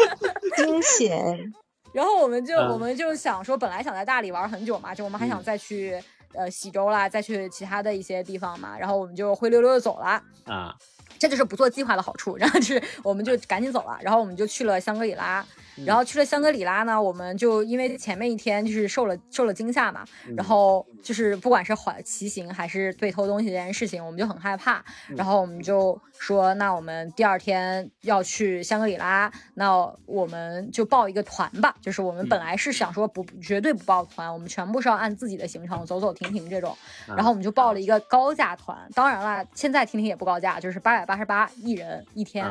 [0.58, 1.54] 惊险。
[1.94, 6.02] 然后我们就我们就想说，本来想在大理玩很久嘛，就我们还想再去
[6.34, 10.74] 呃喜洲啦，再去其他的一些地方嘛，然后我们就灰溜溜的走了啊，
[11.20, 12.36] 这就是不做计划的好处。
[12.36, 15.46] 然后就是我们就赶紧走了，然后我们就去了香格里拉。
[15.86, 20.06] 然后去了香格里拉呢，我们就因为前面一天就是受了受了惊吓嘛，
[20.36, 24.84] 然后就是不管是缓骑行还是被偷东西这件事情，我们就很害怕。
[25.10, 29.74] 然后我们就说，那我们第二天要去香格里拉，那
[30.06, 31.76] 我们就报一个团吧。
[31.82, 36.78] 就是我们本来是想说不绝对不报团，我们全部是要按自己的行程走走停停这种。
[37.08, 42.46] 然后我们就报了一个高价团，当然了，现在听听也不高价，就是八百八十八一人一天。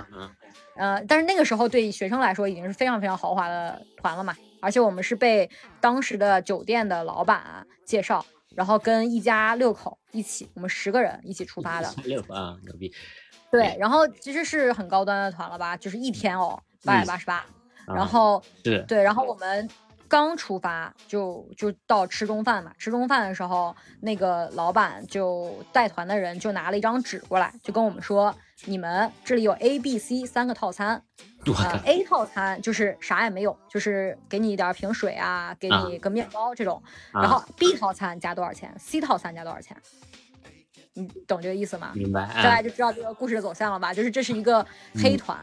[0.77, 5.49] 呃，但是那个时候对学生来说已经是非常非常豪华的团了嘛，而且我们是被
[5.81, 11.93] 当时的酒店的老板介绍，然后跟一家六口一起，我们十个人一起出发的。
[12.05, 12.93] 六啊，牛逼！
[13.51, 17.45] 对，然后其实是很高端的团了吧，就是一天哦，八百八十八。
[17.87, 19.69] 然后是对，然后我们
[20.07, 31.03] 刚出发就就到吃中饭嘛，吃中饭的时候，那个老板就带团的人就拿了一张纸过来，就跟我们说，你们这里有 A、B、C 三个套餐，
[31.47, 36.81] 呃，A 套餐就是啥也没有，就是给你一点瓶水啊，给你个面包这种，
[37.13, 39.77] 然后 B 套餐加多少钱，C 套餐加多少钱。
[40.95, 41.93] 你懂这个意思吗？
[41.95, 43.95] 明白，大家就知道这个故事的走向了吧？
[43.95, 44.65] 就是这是一个
[45.03, 45.39] 黑团，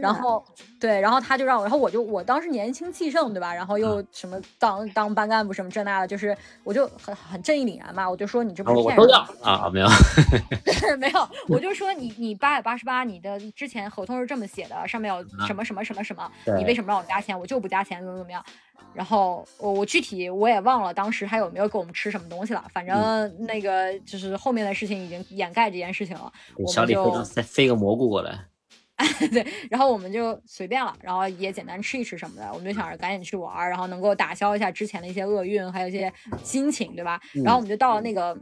[0.00, 0.44] 然后
[0.78, 3.54] 对，然后他就让我，然后我就我当时年轻气盛，对吧？
[3.54, 9.06] 然后又什么当当班干部什么这那的，就是我就很很正义凛然嘛，我就说你这不是骗人
[9.42, 9.70] 啊？
[9.72, 9.88] 没有，
[10.98, 17.38] 没有，我就说你 你八百八十八，你的之前合同是这么写的，上面有什么什么什么什么，你为什么让我加钱？
[17.38, 18.44] 我就不加钱，怎么怎么样？
[18.92, 26.32] 然后我我具体我也忘了当时还有没有给我们吃什么东西了，反正那个就是后面的事情已经掩盖这件事情了。
[26.56, 28.46] 我们就再飞个蘑菇过来，
[29.30, 36.12] 对，然后我们就随便了，然后也简单吃一吃什么的，我们就想着赶紧去玩，然后能够打消一下之前的一些厄运，还有一些
[36.42, 37.20] 心情，对吧？
[37.44, 38.36] 然后我们就到了那个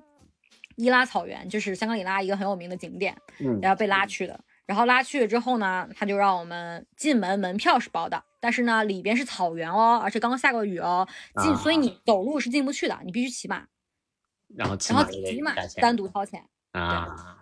[0.76, 3.14] 伊拉草原，就是香格里拉一个很有名的景点，
[3.60, 4.40] 然后被拉去的。
[4.68, 11.08] 然后拉去了之后呢，他就让我们进门，门票是包的，但是呢，里边是草原哦，而且刚刚下过雨哦，
[11.42, 13.66] 进，所以你走路是进不去的，你必须骑马，
[14.54, 17.38] 然后然后骑马单独掏钱啊，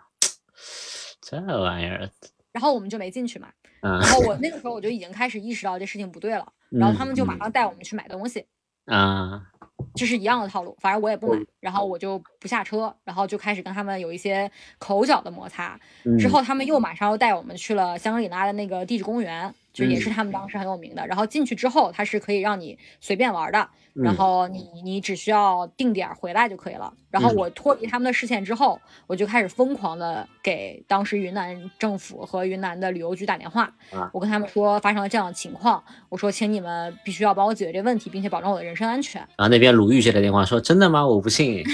[1.21, 2.09] 这玩意儿，
[2.53, 3.49] 然后我们就没进去嘛，
[3.83, 8.47] 然后我 那个时候我就已经开始意识到这事情不对了，然后他们就马上带我们去买东西
[8.85, 9.51] 啊。
[9.97, 15.79] 就是一样的套路，反正我也不买，然后我就不下车，然后就开始跟他们有一些口角的摩擦。
[16.19, 21.07] 之后他们又马上又带我们去了香格里拉的那个地质公园，就也是他们当时很有名的。
[21.07, 23.69] 然后进去之后，它是可以让你随便玩的。
[24.03, 26.93] 然后你你只需要定点回来就可以了。
[27.11, 33.73] 然后我脱离他们的视线之后，我就开始疯狂的给当时云南政府和云南的旅游局打电话。
[34.13, 39.19] 我跟他们说发生了这样的情况，我说请你们必须要帮我解决这问题，并且保证我的人身安全。
[39.37, 41.07] 然后那边鲁豫接的电话说真的吗？
[41.07, 41.65] 我不信。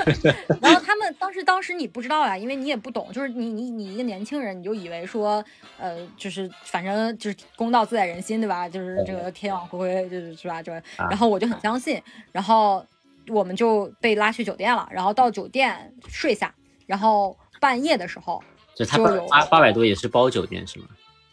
[0.62, 5.44] 然后他们当时当时你不知道呀，因为你也不懂，就是你你你一个年轻人，你就以为说
[5.78, 8.66] 呃就是反正就是公道自在人心，对吧？
[8.66, 10.62] 就是这个天网恢恢，就是是吧？
[10.62, 11.49] 就然后我就。
[11.50, 12.00] 很相信，
[12.32, 12.84] 然后
[13.28, 16.54] 我们就被拉去酒店了，然后到酒店睡下，
[16.86, 18.42] 然后半夜的时候
[18.74, 20.86] 就他八八百多也是包酒店是吗？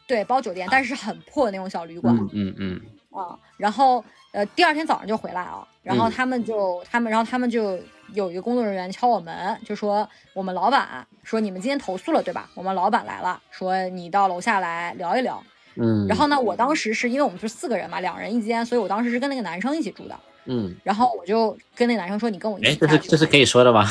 [0.07, 2.15] 对，包酒店，但是很破那种小旅馆。
[2.33, 7.79] 嗯嗯啊，然后呃第二天早上就回来啊，然后他们就他们然后他们就
[8.13, 12.49] 有一个工作人员敲我门，就说我们老板说你们今天投诉了对吧？
[12.53, 15.43] 我们老板来了，说你到楼下来聊一聊。
[15.79, 20.19] 嗯，然后呢，我当时是因为我们是四个人嘛，两人一间，所以我当时是跟那个男生一起住的。
[20.49, 23.85] 嗯，然后我就跟那个男生说：“你跟我一起。”哎，这是这是可以说的吗？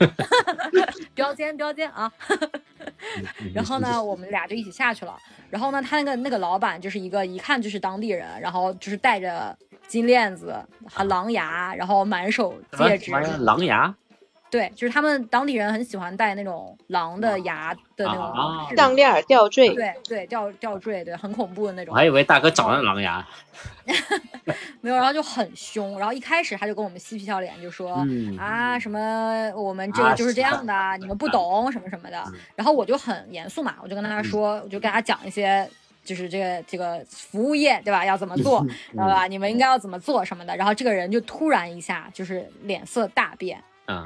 [1.14, 2.10] 标间标间啊！
[3.52, 5.14] 然后呢，我们俩就一起下去了。
[5.50, 9.54] 然后呢，他那个那个老板就是一个一看就是当地人，然后就是戴着
[9.86, 13.10] 金链子、还狼牙，然后满手戒指。
[13.40, 13.94] 狼牙？
[14.50, 19.68] 对，就是他们当地人很喜欢戴那种狼的牙的那种项链吊坠。
[19.74, 21.92] 对对，吊吊坠，对，很恐怖的那种。
[21.92, 23.26] 我还以为大哥长了狼牙。
[24.80, 28.06] 没有，然后就很凶，然后一开始他就跟我们嬉皮笑脸，就说
[28.38, 32.22] 啊什么我们这个就是这样的，你们不懂什么什么的。
[32.54, 35.68] 然后我就很严肃嘛，我就跟他说，我就跟他讲一些，
[36.04, 39.26] 就是这个这个服务业对吧，要怎么做，知道吧？
[39.26, 40.56] 你们应该要怎么做什么的。
[40.56, 43.62] 然后这个人就突然一下就是脸色大变。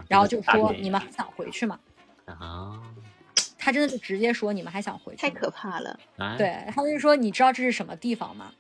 [0.08, 1.78] 然后就说你们还想回去吗？
[2.26, 2.80] 啊，
[3.58, 5.22] 他真的就直接说你们还想回去？
[5.22, 5.98] 太可怕了。
[6.38, 8.52] 对，他就说你知道这是什么地方吗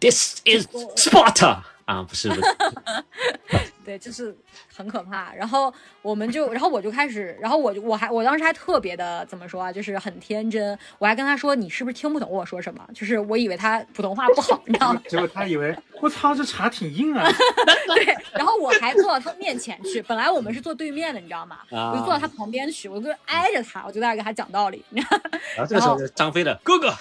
[0.00, 1.62] ？This is Sparta。
[1.84, 2.42] 啊，不是不是。
[3.88, 4.36] 对，就是
[4.76, 5.32] 很可怕。
[5.34, 5.72] 然后
[6.02, 10.78] 我们就，然后我就开始，然后我就我还我当时还特别的怎么说啊，就是很天真。
[10.98, 12.86] 我还跟他说，你是不是听不懂我说什么？
[12.94, 15.02] 就是我以为他普通话不好，你知道吗？
[15.08, 17.26] 结果他以为我操，这茶挺硬啊。
[17.88, 20.02] 对，然后我还坐到他面前去。
[20.02, 21.60] 本来我们是坐对面的，你知道吗？
[21.70, 24.84] 我就坐到他旁边去，我就挨着他，我就在那给他讲道理。
[24.92, 26.94] 然后这个时候张飞的哥哥。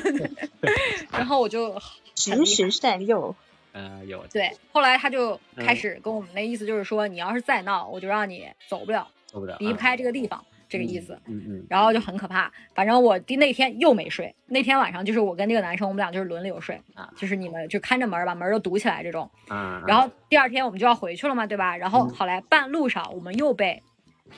[1.12, 1.78] 然后我就
[2.14, 3.36] 循循善诱。
[3.72, 11.18] 呃，有对，后来他就开始跟我们那意思就是说，你要是再闹，我就让你走不了，走不了，离不开这个地方，这个意思。
[11.26, 11.66] 嗯嗯。
[11.70, 19.30] 然后就很可怕，反正我第那天又没睡，那天晚上就是我跟那个男生，我们俩就是轮流睡啊，就是你们就看着门，把门都堵起来这种。
[19.48, 19.82] 啊。
[19.86, 21.74] 然后第二天我们就要回去了嘛，对吧？
[21.74, 23.82] 然后好来半路上我们又被，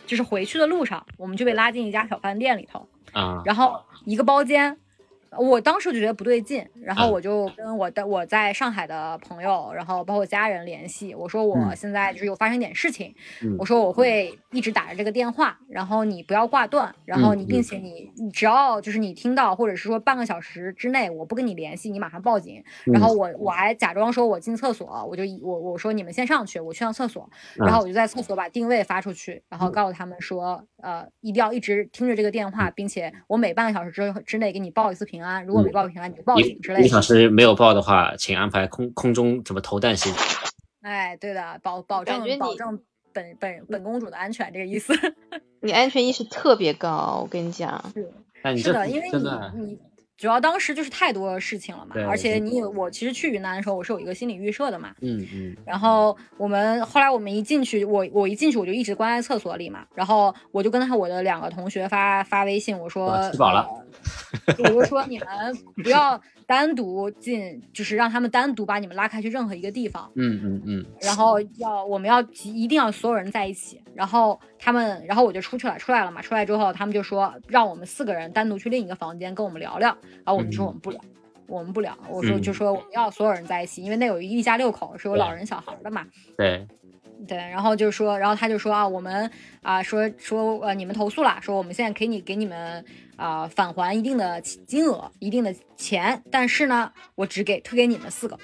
[0.06, 4.78] 就是回去的路上我们就被拉进一家小饭店里头啊，然后一个包间。
[5.38, 7.12] 我当时就觉得不对劲，然后嗯。
[7.12, 11.76] 我就跟我的我在上海的朋友，然后包括家人联系，我说我嗯。
[11.76, 13.54] 现在就是有发生一点事情，嗯。
[13.58, 17.76] 我说我会一直打着这个电话，然后你不要挂断，然后嗯你并且。
[17.76, 23.14] 你你只要就是你听到或者是说半个小时之内我不跟你联系，你马上报警，然嗯后。
[23.14, 27.84] 我我还假装说我进厕所，我就我我说你们先上去，我去趟厕所，然后。
[27.84, 37.02] 我就在厕所把定位发出去，然后告诉他们说，呃，一定要一直听着这个电话，并且我每半个小时之之内给你报一次平安，如果没报平安，你就报警之类的。
[37.02, 40.12] 时没有报的话，请安排空空中怎么投弹行。
[40.82, 42.80] 哎，对的，保保证保证
[43.12, 44.92] 本本本公主的安全，这个意思。
[45.60, 47.82] 你安全意识特别高，我跟你讲。
[48.58, 49.18] 是的，因为你
[49.62, 49.78] 你
[50.24, 55.54] 主要当时就是太多事情了嘛，而且你也我其实去云南的时候，我是有一个心理预设的嘛，嗯嗯。
[55.66, 63.68] 然后我们后来我们一进去，我我一进去我就一直关在厕所里嘛，然后我就跟他我的两个同学发发微信，我说吃饱了
[64.46, 65.28] 呃我就说你们
[65.82, 70.86] 不要单独进，就是让他们单独把你们拉开去任何一个地方，嗯嗯嗯。
[71.00, 81.00] 然后要我们要一定要所有人在一起，然后他们，然后我就出去了，出来了嘛，出来之后他们就说让我们四个人单独去另一个房间跟我们聊聊，然后我们说嗯我们不聊。
[81.46, 86.06] 我们不聊，我说嗯就说我们要所有人在一起，因为那有一家六口，是有老人小孩的嘛。
[86.38, 86.66] 对，
[87.26, 89.30] 对，然后就说，然后他就说啊，我们
[89.62, 92.84] 啊、说说呃，你们投诉了，说我们现在给你给你们
[93.16, 98.38] 啊、返还一定的金额，一定的钱，但是呢，我只给退给你们四个。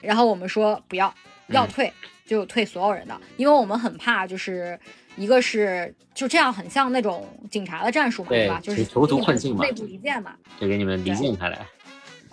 [0.00, 1.14] 然后我们说不要，
[1.48, 1.92] 要嗯退、
[2.26, 4.78] 就退所有人的，因为我们很怕就是。
[5.16, 8.58] 一个是就这样，很像那种警察的战术嘛，对对吧？
[8.60, 11.64] 就是囚徒困境嘛内部离间嘛，就给你们离间开来。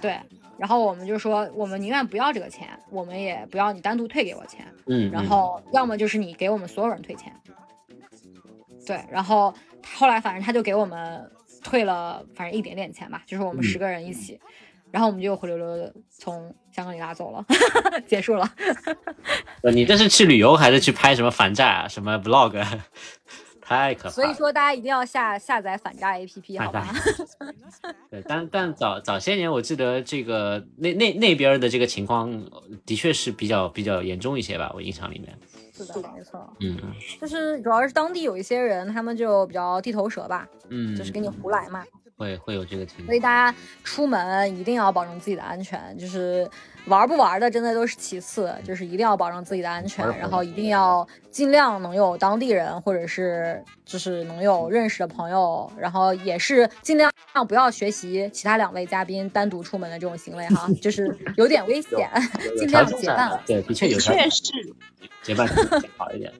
[0.01, 0.17] 对。
[0.61, 7.33] 然后我们就说，我们宁愿不要这个钱，我们也不要你单独退给我钱，嗯，然后要么就是你给我们所有人退钱，
[8.85, 9.51] 对，然后
[9.97, 11.27] 后来反正他就给我们
[11.63, 14.39] 退了，反正一点点钱吧，就是我们嗯十个人一起，
[14.91, 17.43] 然后我们就灰溜溜的从香格里拉走了，
[18.05, 18.47] 结束了。
[19.63, 21.87] 呃你这是去旅游还是去拍什么反诈啊？
[21.87, 22.63] 什么 vlog？
[23.75, 24.11] 太可怕了。
[24.11, 26.87] 所以说大家一定要下下载反诈 APP，好吧？
[28.09, 35.37] 对，但但早早些年，我记得这个那那那边的这个情况呃的确是比较比较严重一些吧，我印象里面。
[35.73, 36.77] 是的，没错，嗯
[37.19, 41.83] 就是主要是当地有一些人，他们就比较地头蛇吧，嗯，就是给你胡来嘛。
[42.17, 43.19] 会会有这个情况所以。
[43.19, 46.47] 大家出门一定要保证自己的安全，就是
[46.87, 57.11] 玩不玩的真的都是其次，就是一定要保证自己的安全然后一定要尽量能有当地人或者是就是能有认识的朋友，然后也是尽量
[57.47, 62.09] 不要学习其他两位嘉宾单独出门的这种行为哈， 就是有点危险，
[62.57, 63.39] 尽量结伴。
[63.45, 64.41] 对，的确有条确实，
[65.21, 65.47] 结伴
[65.97, 66.33] 好一点。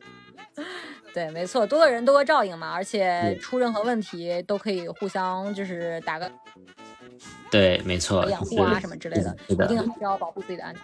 [1.13, 6.31] 对，没错，多个人多个照应嘛，而且嗯出任何问题都可以互相就是打个
[7.49, 10.83] 对，没错，养护啊什么之类的，一定还是要保护自己的安全。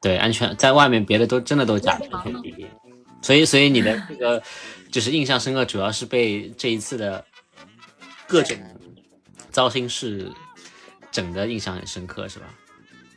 [0.00, 2.06] 对，安全在外面别的都真的都假的。
[3.22, 4.42] 所以，所以你的这个
[4.90, 7.24] 就是印象深刻，主要是被这一次的
[8.26, 8.56] 各种
[9.50, 10.30] 糟心事
[11.10, 12.46] 整的印象很深刻，是吧？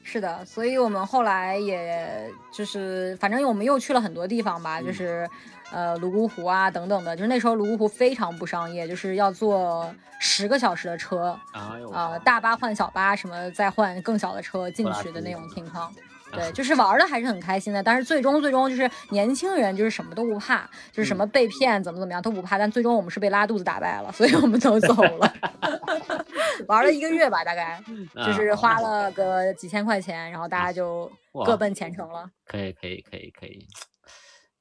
[0.04, 5.30] 是的，所以我们后来也就是，反正我们又去了很多地方吧，就是
[5.72, 7.16] 呃泸沽湖啊等等的。
[7.16, 15.94] 就是那时候泸沽湖非常不商业，就是要坐十个小时的车，啊，呃大巴换小巴，什么再换更小的车进去的那种情况。
[16.32, 25.34] 对，就是玩的还是很开心的，但是最终最终就是年轻人就是什么都不怕，就是什么被骗怎么怎么样都不怕，但最终我们是被拉肚子打败了，所以我们都走了。
[26.68, 27.82] 玩了一个月吧，大概
[28.24, 31.12] 就是花了个几千块钱，然后大家就
[31.44, 32.30] 各奔前程了。
[32.46, 33.66] 可以，可以，可以，可以，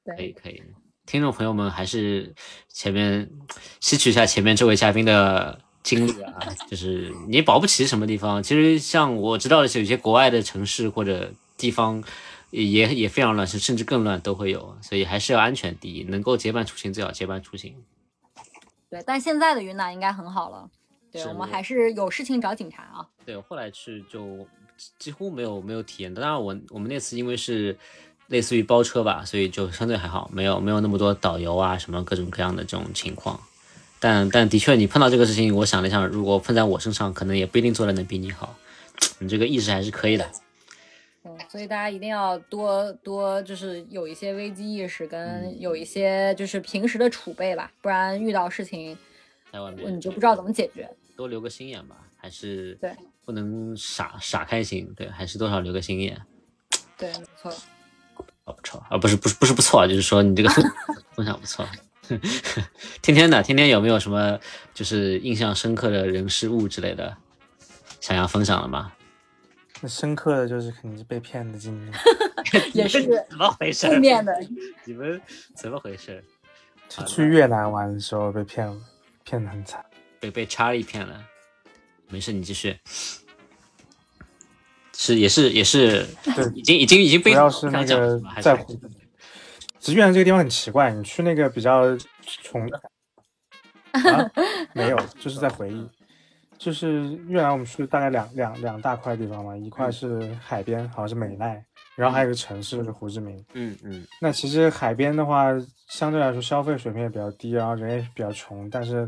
[0.05, 0.63] 可以，对，可以。
[1.09, 2.35] 听众朋友们，还是
[2.67, 3.27] 前面
[3.81, 6.37] 吸取一下前面这位嘉宾的经历啊，
[6.69, 8.43] 就是你保不齐什么地方。
[8.43, 12.03] 其实像我知道的是，有些国外的城市或者地方
[12.51, 17.75] 也也非常乱，甚甚至更乱都会有，所以还是要安全第一，能够结伴出行最好结伴出行。
[18.91, 20.69] 对，但现在的云南应该很好了。
[21.11, 23.09] 对，我我们还是有事情找警察啊。
[23.25, 24.45] 对，我后来去就
[24.99, 26.21] 几乎没有没有体验到。
[26.21, 27.75] 当然我我们那次因为是
[28.29, 33.39] 类似于包车吧，所以就相对还好，没有没有那么多导游啊什么各种各样的这种情况。
[33.99, 38.55] 但但的确，你碰到这个事情，我想了想，如果碰在我身上，可能也不一定做的能比你好。
[39.19, 40.29] 你这个意识还是可以的。
[41.23, 48.97] 嗯，所以大家一定要多多就是有一些危机意识，嗯跟有一些就是平时的储备吧，不然遇到事情
[49.51, 50.89] 在外面你就不知道怎么解决。
[51.17, 56.21] 多留个心眼吧，还是对不能傻傻开心，对，还是多少留个心眼。
[56.97, 57.53] 对，没错。
[58.49, 60.65] 哦，不错啊，不是不是不是不错啊，就是说你这个分
[61.15, 61.65] 分享不错。
[63.03, 64.39] 天天的，天天有没有什么
[64.73, 67.15] 就是印象深刻的人事物之类的，
[68.01, 68.91] 想要分享的吗？
[69.81, 71.91] 那深刻的就是肯定是被骗的经历，
[72.73, 73.87] 也是怎么回事？
[73.87, 74.35] 负面的。
[74.85, 75.21] 你们
[75.55, 76.23] 怎么回事？
[76.89, 78.75] 去去越南玩的时候被骗了，
[79.23, 79.85] 骗的很惨。
[80.19, 81.23] 被被查理骗了，
[82.09, 82.75] 没事，你继续。
[85.01, 88.77] 是也是也是，对，已经已经已经被主要是那个在乎。
[89.79, 91.97] 只是越南这个地方很奇怪，你去那个比较
[92.43, 92.81] 穷的
[93.91, 94.29] 啊，
[94.75, 95.87] 没有，就是在回忆。
[96.57, 101.63] 就是越南，我们去大概两两两大块地方嘛，一块是海边，好像是美奈，
[101.95, 103.41] 然后还有一个城市是胡志明。
[103.53, 104.05] 嗯嗯。
[104.19, 105.45] 那其实海边的话，
[105.87, 109.07] 相对来说消费水平也比较低，然后人也比较穷，但是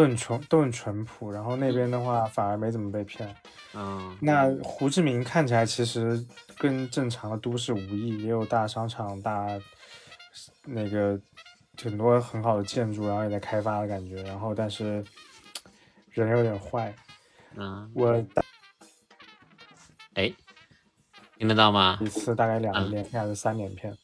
[0.00, 1.30] 都很淳，都很淳朴。
[1.30, 3.34] 然后那边的话反而没怎么被骗。
[3.74, 4.16] 嗯。
[4.20, 6.24] 那胡志明看起来其实
[6.58, 9.46] 跟正常的都市无异，也有大商场、大
[10.64, 11.20] 那个
[11.82, 14.22] 很多很好的建筑，然后也在开发的感觉。
[14.22, 15.04] 然后但是。
[16.12, 16.92] 人有点坏，
[17.54, 18.12] 嗯，我，
[20.14, 20.30] 哎，
[21.38, 21.98] 听得到吗？
[22.00, 23.96] 一次大概两个连片还是三连片？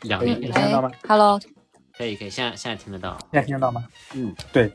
[0.00, 1.38] 两连片，听得到吗？Hello，
[1.98, 3.84] 可以可以，现在现在听得到，现在听得到吗？
[4.14, 4.72] 嗯，对，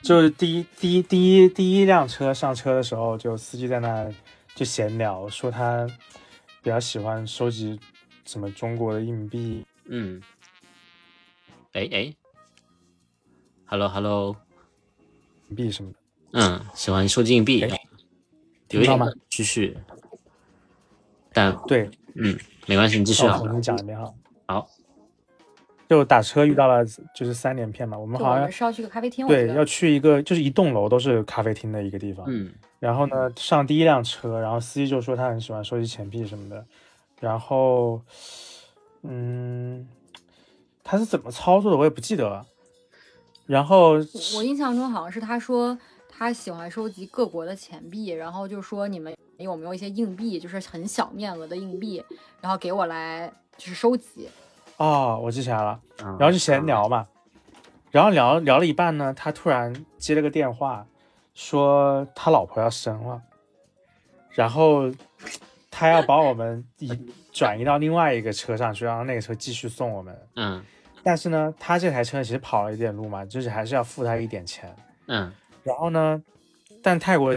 [0.00, 4.08] 就是第一第一第一第一辆车上车的时候，就司机在那
[4.54, 5.84] 就闲聊，说他
[6.62, 7.80] 比较喜欢收集
[8.24, 10.22] 什么中国的硬币，嗯，
[11.72, 12.14] 哎哎
[13.66, 14.36] ，Hello Hello。
[15.56, 15.98] 币什么的，
[16.32, 19.74] 嗯，喜欢收集硬币，有一点继续，
[21.32, 23.40] 但对，嗯，没关系，你继续啊。
[23.40, 24.12] 我跟你讲一遍哈。
[24.46, 24.68] 好，
[25.88, 26.84] 就打车遇到了，
[27.14, 27.96] 就是三连片嘛。
[27.96, 32.26] 我们好像是要去个咖啡厅，对，要去一个就是一栋楼都是咖啡厅的一个地方。
[32.28, 36.62] 嗯，然后呢，上第一辆车，然后司机就说他很喜欢收集钱币什么的，
[37.20, 38.02] 然后，
[39.02, 39.88] 嗯，
[40.84, 42.44] 他是怎么操作的，我也不记得了。
[43.46, 43.92] 然后
[44.36, 45.78] 我印象中好像是他说
[46.10, 52.04] 他喜欢收集各国的钱币，然后就说你们有没有一些硬币，就是很小面额的硬币，
[52.42, 54.28] 然后给我来就是收集。
[54.78, 55.78] 哦，我记起来了，
[56.18, 57.06] 然后就闲聊嘛，
[57.90, 60.86] 然后聊聊了一半呢，他突然接了个电话，
[61.34, 63.20] 说他老婆要生了，
[64.30, 64.90] 然后
[65.70, 66.90] 他要把我们移
[67.32, 70.18] 转移到另外一个车上去，让那个车继续送我们。
[70.36, 70.64] 嗯。
[71.04, 74.74] 但是呢，他这台车其实跑了一点路嘛，就是还是要付他一点钱。
[75.06, 76.22] 嗯，然后呢，
[76.82, 77.34] 但泰国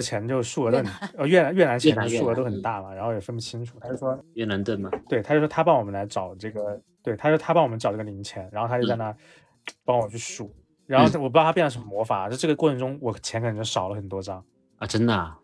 [0.00, 0.86] 钱就数额都很，
[1.18, 3.78] 呃，越南越南钱的数额都很大嘛，然后也分不清楚。
[3.80, 9.14] 他就说越南盾嘛，对，他就说他帮我们来找这个，对，他说他帮我们找这个零钱，然后他就在那
[9.84, 10.52] 帮我去数，
[10.86, 14.44] 然后我不知道他变了什么魔法，就这个过程中我钱可能就少了很多张。
[14.78, 15.34] 啊，真的，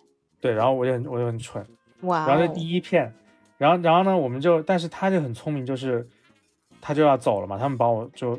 [0.41, 1.65] 对，然后我就很我就很蠢，
[2.03, 3.13] 哇，然后这第一片，
[3.59, 6.07] 然后然后呢，我们就，但是他就很聪明，就是。
[6.79, 8.39] 他就要走了嘛，他们把我就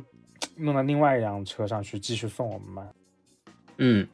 [0.56, 2.88] 弄到另外一辆车上去继续送我们嘛。
[3.78, 4.08] 嗯，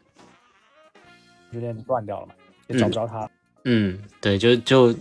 [1.54, 2.34] 有点断掉了嘛，
[2.68, 3.30] 也找不着他。
[3.64, 4.93] 嗯，对，就就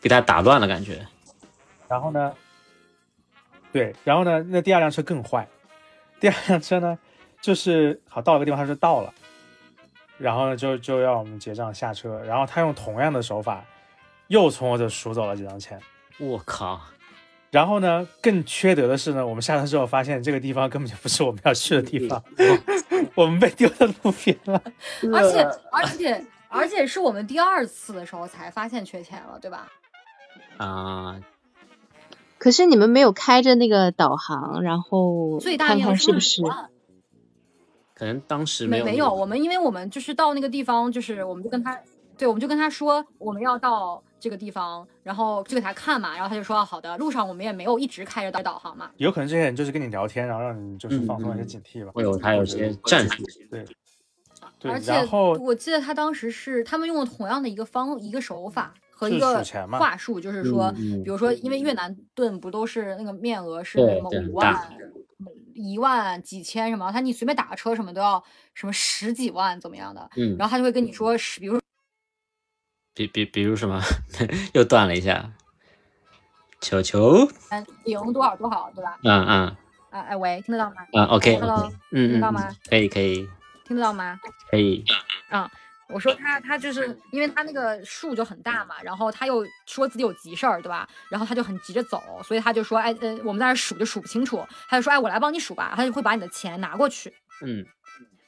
[0.00, 1.06] 给他打乱了感觉。
[1.88, 2.32] 然后呢，
[3.72, 5.46] 对，然后呢，那第二辆车更坏。
[6.18, 6.98] 第二辆车呢，
[7.40, 9.12] 就是好到了个地方，他说到了，
[10.18, 13.64] 然后呢就就要我们结账下车，然后他用同样的手法
[14.28, 15.80] 又从我这数走了几张钱。
[16.18, 16.80] 我靠！
[17.50, 22.22] 然后呢，更缺德的是呢，我们下车之后发现这个地方根本就不是我们要去的地方，
[23.14, 24.62] 我们被丢在路边了。
[25.12, 29.68] 而且而且而且是我们第二次的时候才发现缺钱了，对吧？
[30.58, 31.20] 啊！
[32.38, 36.42] 可是你们没有开着那个导航，然后看看是不是？
[37.94, 39.12] 可能当时没没有。
[39.12, 41.80] 我们因为我们就是到那个地方，就是我们就跟他，
[42.18, 44.02] 对，我们就跟他说我们要到。
[44.18, 46.96] 这个地方，然后就给他看嘛，然后他就说好的。
[46.96, 51.92] 路上我们也没有一直开着导导航嘛，有可能这些人就是跟你聊天，然后让你就是放松一些警惕吧。
[51.94, 53.64] 会有他有些战术，对。
[54.64, 55.06] 而且
[55.38, 64.58] 我记得他当时是他们用了同样的一个方一个手法和一个话术，就是说，比如说，因为越南盾不都是那个面额是什么五万、
[65.54, 68.20] 一万、几千什么，他你随便打个车什么都要
[68.54, 71.60] 什么十几万怎么样的，嗯，然后他就会跟你说，比如。
[72.96, 73.80] 比比比如什么，
[74.54, 75.30] 又断了一下。
[76.62, 78.98] 球球，嗯，零多少多少，对吧？
[79.04, 79.56] 嗯嗯。
[79.90, 80.76] 啊哎喂，听得到吗？
[80.94, 82.48] 嗯，OK，Hello，嗯，听得到吗？
[82.68, 83.28] 可以可以。
[83.66, 84.18] 听得到吗？
[84.50, 84.82] 可以。
[85.30, 85.48] 嗯，
[85.88, 90.88] 我说他他就是因为他那个数就很大嘛，然后他又说自己有急事儿，对吧？
[91.10, 97.12] 然后他就很急着走，所以他就说，哎呃，我们在那数就数不清楚，他就说，哎，我来帮你数吧，他就会把你的钱拿过去。
[97.44, 97.64] 嗯。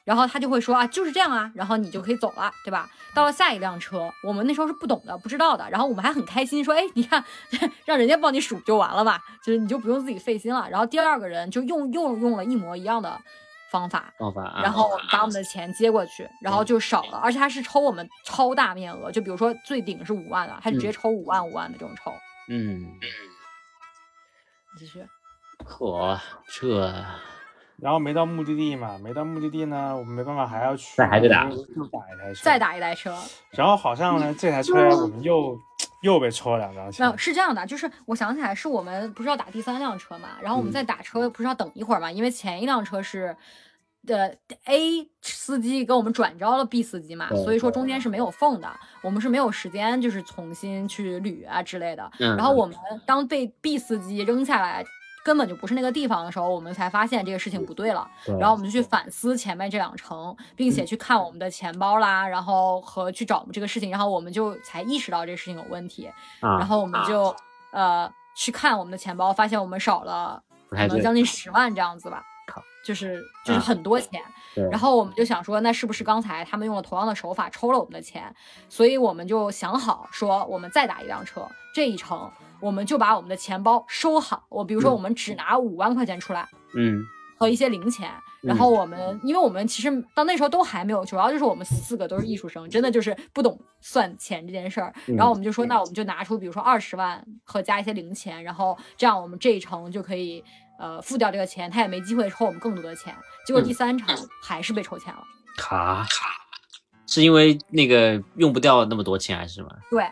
[0.08, 2.88] 然后他就会说啊，就是这样啊，然后你就可以走了，对吧？
[3.12, 7.22] 到了下一辆车，我们那时候是不懂的，不知道的，然后我们还很开心，说，哎，你看，
[7.84, 10.66] 让人家帮你数就完了吧，就是你就不用自己费心了。
[10.70, 13.20] 然后第二个人就用又用了一模一样的
[13.70, 22.10] 方法，方法，然后把我们的钱接过去，然后就少了，而且他是抽我们超大面额，就比如说最顶是五万的，他就直接抽五万五万的这种抽。
[22.48, 22.98] 嗯，
[24.78, 25.04] 继续。
[25.66, 27.04] 嚯，这。
[27.80, 33.16] 然后没到目的地嘛，没到目的地呢，我们没办法还要去，再还得打，又打一台车，再打一台车。
[33.52, 35.56] 然后好像呢，这台车我们又
[36.02, 37.06] 又被抽了两张钱。
[37.06, 43.36] 没有，是这样的，就是我想起来，是我们不是要打第三辆车嘛，然后我们在打车不是要等一会儿嘛，因为前一辆车是
[44.04, 48.68] 的 A 司机给我们转招了 B 司机嘛，所以说中间是没有缝的，
[49.04, 52.10] 我们是没有时间就是重新去捋啊之类的。
[52.18, 52.76] 然后我们
[53.06, 54.84] 当被 B 司机扔下来。
[55.28, 58.10] 根本就不是那个地方的时候，我们才发现这个事情不对了。
[58.38, 66.10] 然后我们就去反思前面这两程，并且去看我们的钱包啦，然后和去找这个事情，然后我们就才意识到这个事情有问题。
[66.40, 67.36] 然后我们就
[67.72, 72.24] 呃去看我们的钱包，发现我们少了可能将近十万这样子吧，
[72.88, 74.18] 就是就是很多钱。
[74.70, 78.34] 然后我们就想说，那是不是刚才他们用了同样的手法抽了我们的钱？
[78.68, 82.30] 所以我们就想好说，我们再打一辆车，这一程。
[82.60, 87.00] 我们就把我们的钱包收好，我比如说我们只拿五万块钱出来，嗯，
[87.38, 88.10] 和一些零钱，
[88.42, 100.42] 然后我们，因为我们其实到那时候都还没有，主要就是我们四个都是艺术生，真的就是不懂算钱这件事儿，然后我们就说，那我们就拿出比如说二十万和加一些零钱，然后这样我们这一程就可以
[100.78, 103.14] 呃付掉这个钱，他也没机会抽我们更多的钱，
[103.46, 105.22] 结果第三场还是被抽钱了，
[105.56, 106.30] 卡卡，
[107.06, 109.68] 是因为那个用不掉那么多钱还是什么？
[109.90, 110.06] 对。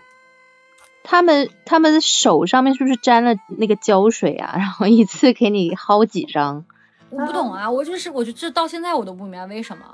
[1.09, 4.55] 他们他们手上面是不是沾了那个胶水啊？
[4.59, 6.65] 然后一次给你薅几张？
[7.11, 9.85] 我不懂啊，我就是，我就这到现在我都不明白为什么。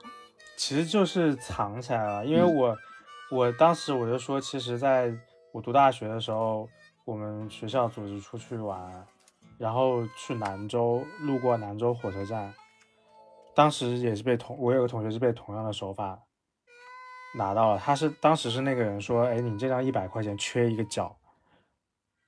[0.56, 2.74] 其实就是藏起来了，因为我
[3.30, 5.12] 我当时我就说，其实在
[5.52, 6.66] 我读大学的时候，
[7.04, 8.80] 我们学校组织出去玩，
[9.62, 12.52] 然后去兰州，路过兰州火车站，
[13.54, 16.18] 当时也是被同我有个同学是被同样的手法。
[17.36, 21.16] 拿到了，他是当时是那个人说，哎，你这张一百块钱缺一个角，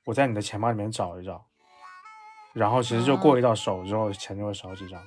[0.04, 1.44] 我在你的钱包里面找一找，
[2.52, 5.02] 然后其实就过一道手之后，钱就会少几张。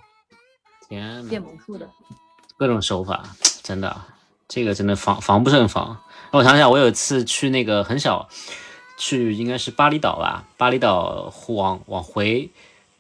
[0.89, 1.89] 天，变魔术的
[2.57, 3.23] 各种手法，
[3.63, 3.95] 真的，
[4.49, 5.97] 这个真的防防不胜防。
[6.34, 8.28] 我想想，我有一次去那个很小，
[8.97, 12.49] 去应该是巴厘岛吧，巴厘岛往往回。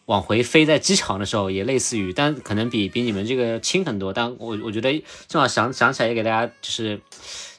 [0.07, 4.13] 往回飞在机场的时候也类似于，但可能比比你们这个轻很多。
[4.13, 7.01] 但我我觉得正好想想起来也给大家就是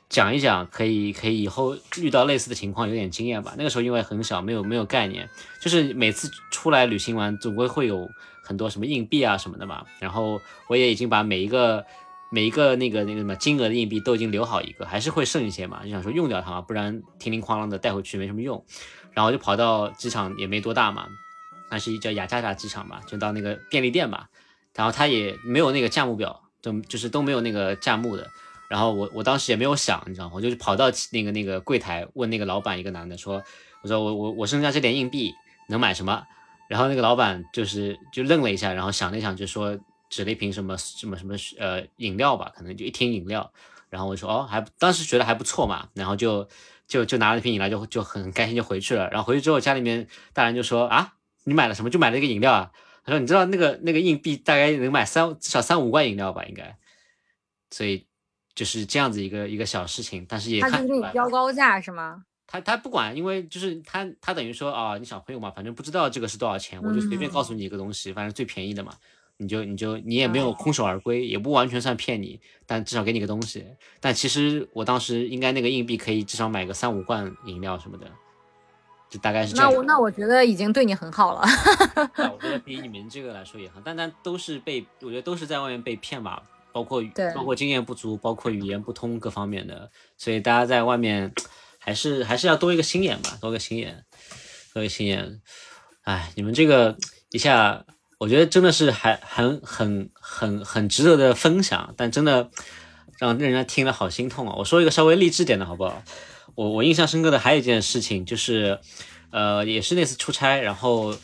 [0.08, 3.52] 讲一讲，可以可以以后遇到类似的情况有点经验吧。
[3.58, 5.28] 那个时候因为很小，没有没有概念，
[5.60, 8.08] 就是每次出来旅行完总归会有
[8.42, 9.84] 很多什么硬币啊什么的嘛。
[10.00, 11.84] 然后我也已经把每一个
[12.30, 18.64] 每一个那个那个什么金额的硬币都已经留好一个，还是会剩一些嘛，就想说用掉它嘛，不然叮铃哐啷的带回去没什么用。
[19.12, 21.06] 然后就跑到机场也没多大嘛。
[21.70, 24.28] 那是一叫雅加达机场吧，就到那个便利店吧，
[24.74, 28.26] 然后他也没有那个价目表，都就是都没有那个价目的。
[28.70, 30.32] 然后我我当时也没有想，你知道吗？
[30.34, 33.42] 我就跑到那个那个柜台问那个老板，一个男的说
[33.82, 35.32] ：“我说我我我剩下这点硬币
[35.68, 36.22] 能买什么？”
[36.68, 39.78] 然后那个老板就是就愣了一下，然后想了一想，就说
[40.08, 43.52] 指了一瓶什么什么什么呃饮料吧，可能就一听饮料。
[43.90, 46.48] 然后我说：“哦，还当时觉得还不错嘛。”然后就
[46.86, 49.08] 就就拿了一瓶饮料，就就很开心就回去了。
[49.10, 51.88] 然后回去之后，家里面大人就说：“啊。”你买了什么？
[51.88, 52.70] 就买了一个饮料啊。
[53.04, 56.44] 他说：“你知道那个那个硬币大概能买三至少三五罐饮料吧？
[56.44, 56.76] 应该。”
[57.70, 58.06] 所以
[58.54, 60.70] 就是这样子一个一个小事情，但是也看。
[60.72, 62.24] 他给你标高价是吗？
[62.46, 68.92] 他他不管，因为就是他他等于说啊，你小朋友嘛，反正不知道这个是多少钱，我就随便告诉你一个东西，反正最便宜的嘛，
[69.38, 73.64] 你就你就你也没有空手而归，也不完全算骗你，但至少给你个东西。
[74.00, 78.06] 但其实我当时应该那个硬币可以至少买个三五罐饮料什么的。
[79.10, 79.72] 就大概是这样。
[79.72, 81.40] 那我那我觉得已经对你很好了。
[82.30, 87.02] 我觉得比你们这个来说也好，但但都是被我觉得都是在外面被骗吧，包括
[87.34, 91.32] 包括经验不足，包括语言不通各方面的，所以大家在外面
[91.78, 94.04] 还是还是要多一个心眼吧，多个心眼，
[94.74, 95.40] 多个心眼。
[96.02, 96.94] 哎，你们这个
[97.30, 97.82] 一下，
[98.18, 102.50] 我觉得真的是还很很很很值得的分享，但真的
[103.18, 104.54] 让人家听了好心痛啊！
[104.58, 106.02] 我说一个稍微励志点的好不好？
[106.56, 108.80] 我我印象深刻的还有一件事情，就是，
[109.30, 111.14] 呃，也是那次出差，然后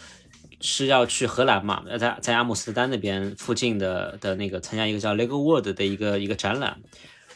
[0.61, 6.79] 是要去荷兰嘛，要在在阿姆斯特丹那边附近的的那个参加一个叫 Lego World 的一个一个展览，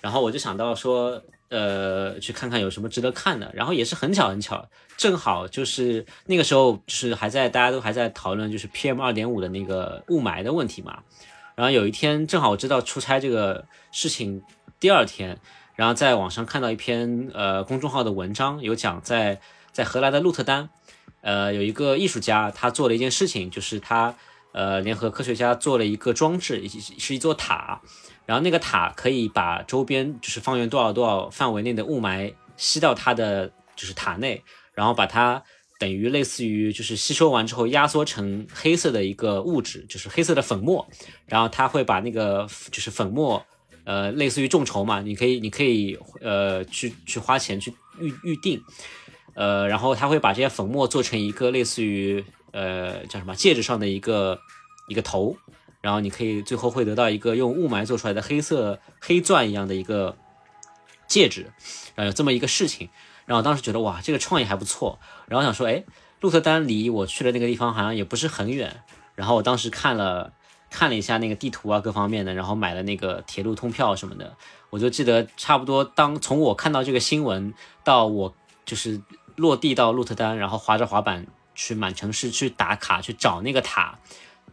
[0.00, 1.20] 然后我就想到说，
[1.50, 11.02] 呃，去看看有什么值得看的，然后也是很巧很巧，正好就是那个时候就是还在大家都还在讨论就是 PM 二点五的那个雾霾的问题嘛，
[11.54, 14.42] 然后有一天正好我知道出差这个事情，
[14.78, 15.38] 第二天，
[15.74, 19.40] 然后在网上看到一篇呃公众号的文章，有讲在
[19.72, 20.68] 在荷兰的鹿特丹，
[21.22, 24.14] 呃有一个艺术家他做了一件事情，就是他
[24.52, 27.80] 呃联合科学家做了一个装置，是一座塔，
[28.28, 35.42] 然后那个塔可以把周边就是方圆多少多少范围内的雾霾吸到它的就是塔内，然后把它。
[35.80, 40.84] 等于类似于就是吸收完之后压缩成黑色的一个物质，就是黑色的粉末，
[41.26, 43.46] 然后它会把那个就是粉末，
[43.84, 48.60] 呃，类似于众筹嘛，你可以你可以呃去去花钱去预预定，
[49.36, 54.36] 呃，然后它会把这些粉末做成一个类似于呃叫什么戒指上的一个
[54.88, 55.36] 一个头，
[55.88, 60.18] 然后你可以最后会得到一个用雾霾做出来的黑色黑钻一样的一个
[61.06, 61.50] 戒指，
[61.94, 62.90] 然后，有这么一个事情。
[63.24, 64.98] 然后当时觉得哇，这个创意还不错。
[65.28, 65.84] 然后想说，哎，
[66.20, 68.82] 鹿特丹离我去的那个地方好像也不是很远。
[69.14, 70.34] 然后我当时看了
[70.68, 74.36] 看了一下那个地图啊，各方面的，然后买了那个铁路通票什么的。
[74.68, 78.34] 我就记得差不多当从我看到这个新闻到我
[78.66, 79.00] 就是
[79.36, 83.98] 落地到鹿特丹，然后滑着滑板去满城市去打卡去找那个塔，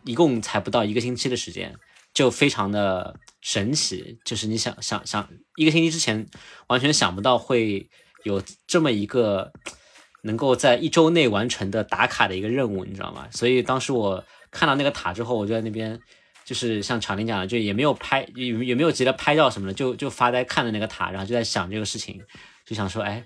[0.05, 1.75] 一共才不到一个星期的时间，
[2.13, 4.17] 就非常的神奇。
[4.23, 6.27] 就是你想想想，一个星期之前
[6.67, 7.89] 完全想不到会。
[8.25, 9.51] 有这么一个
[10.23, 13.27] 能够在一周内完成的打卡的一个任务，你知道吗？
[13.29, 15.99] 所以当时我看到那个塔之后，我就在那边，
[16.43, 22.19] 就是像场林讲的，就也没有拍，也也没有急着拍照什么的，就就发呆看着那个塔，然后就在想这个事情，
[22.65, 23.23] 就想说，哎，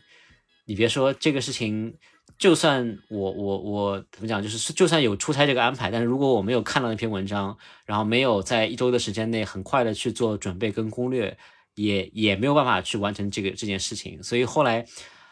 [0.66, 1.96] 你别说这个事情，
[2.40, 11.38] 就算我我我怎么讲，就是就算有出差这个安排，但是如果我没有看到那篇文章，然后没有在一周的时间内很快的去做准备跟攻略。
[11.76, 14.86] 也也没有办法去完成这个这件事情，所以后来，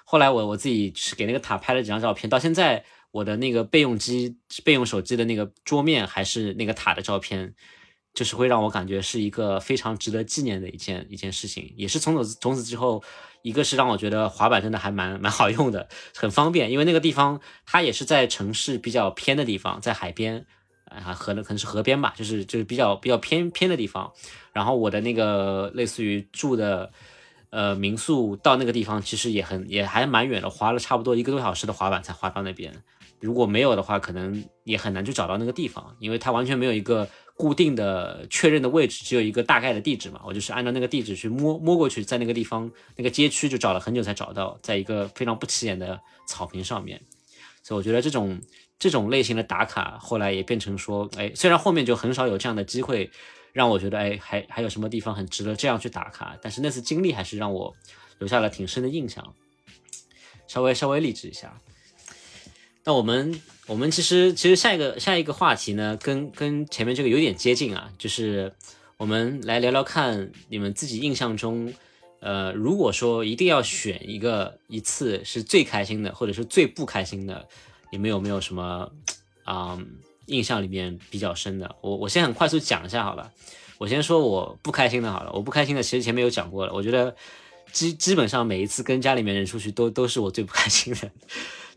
[0.05, 7.53] 后来我我自己是给那个塔拍了几张照片，到现在我的那个备用机备用手机的那个桌面还是那个塔的照片，
[8.17, 13.03] 就是会让我感觉是一个非常值得纪念的一件一件事情，也是从此从此之后，
[13.43, 20.47] 一个是让我觉得滑板真的还蛮蛮好用的，很方便，因为那个地方它也是在城市比较偏的地方，在海边。
[20.89, 24.09] 啊，河的可能是河边吧，就是就是比较比较偏偏的地方。
[24.53, 26.89] 然后我的那个类似于住的
[27.49, 32.73] 呃民宿到那个地方，其实也很也还蛮远的，滑了差不多一个多小时的滑板才滑到那边。
[33.19, 40.21] 如果没有的话，可能也很难去找到那个地方，因为它完全没有一个固定的确认的位置，只有一个大概的地址嘛。
[40.25, 47.01] 我就是按照那个地址去摸摸过去，在那个地方那个街区就找了很久才找到，在一个非常不起眼的草坪上面。
[47.63, 48.41] 所以我觉得这种。
[48.79, 53.09] 这种类型的打卡后来也变成说，哎，虽然后面就很少有这样的机会，
[53.51, 56.37] 让我觉得，哎，还还有什么地方很值得这样去打卡？
[56.43, 57.75] 但是那次经历还是让我
[58.19, 59.33] 留下了挺深的印象。
[60.47, 61.59] 稍微稍微励志一下。
[62.83, 68.53] 那我们我们其实其实下一个下一个话题呢，跟跟前面这个有点接近啊，就是
[68.95, 71.73] 我们来聊聊看你们自己印象中，
[72.21, 77.45] 呃，如果说一定要选一个一次是最开心的，或者是最不开心的。
[77.91, 78.89] 你们有没有什么
[79.43, 79.77] 啊
[80.27, 81.75] 印象里面比较深的？
[81.81, 83.31] 我我先很快速讲一下好了。
[83.77, 85.31] 我先说我不开心的好了。
[85.33, 86.73] 我不开心的其实前面有讲过了。
[86.73, 87.15] 我觉得
[87.71, 91.11] 基基本上每一次跟家里面人出去都都是我最不开心的，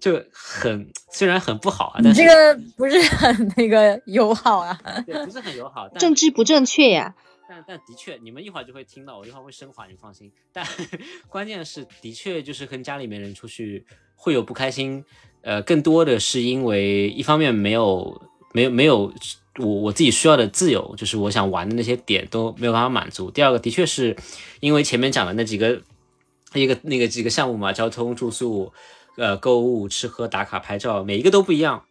[0.00, 4.80] 就很虽然很不好啊，但这个不是很那个友好啊，
[5.24, 7.14] 不是很友好， 政治不正确呀。
[7.48, 10.30] 但但的确，你们一会儿就会听到，我一会儿会升华，你放心。
[10.52, 10.64] 但
[11.28, 13.84] 关键是的确就是跟家里面人出去
[14.14, 15.04] 会有不开心。
[15.42, 18.22] 呃，更多的是因为一方面没有
[18.52, 19.12] 没有没有
[19.58, 23.30] 我我自己需要的自由，就是我想玩的那些点都没有办法满足。
[23.30, 24.16] 第二个，的确是
[24.60, 25.82] 因为前面讲的那几个
[26.54, 28.72] 一个那个几个项目嘛，交通、住宿、
[29.16, 31.84] 呃购物、吃喝、打卡、拍照，每一个都不一样，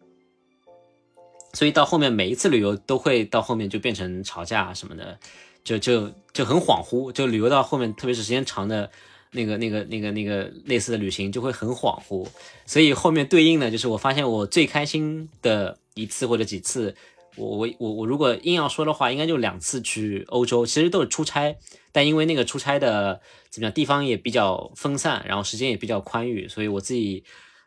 [1.54, 5.20] 所以到后面每一次旅游都会到后面就变成吵架什么的，
[5.64, 8.90] 就就就很恍惚，就旅游到后面，特别是时间长的。
[9.32, 12.26] 那个、那个、那个、那个类似的旅行就会很恍惚，
[12.66, 16.96] 所以后面对应的就是我发现我最开心的一次或者几次，
[17.36, 21.58] 我我我我如果硬要说的话，应该就两次去欧洲，其实都是出差，
[21.92, 27.24] 但因为那个出差的怎么样，地方也比较分散，然后时间也比较宽裕，所以我自己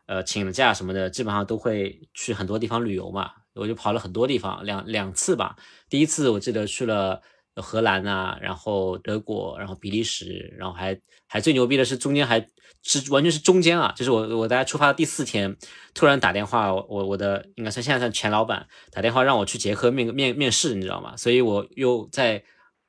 [0.06, 5.56] 呃请了假什么的，基本上都会去很多地方旅游嘛，我就跑了很多地方，两两次吧，
[5.88, 7.22] 第一次我记得去了。
[7.56, 12.46] 荷兰啊，然后德国，然后比利时，然后还还最牛逼的是中间还
[12.82, 15.54] 是完全是中间啊，就是我我大家出发的第四天，
[15.92, 21.14] 突然打电话，我我的应该算现在算前老板打电话让我去捷克面面面试，你知道吗？
[21.16, 22.42] 所以我又在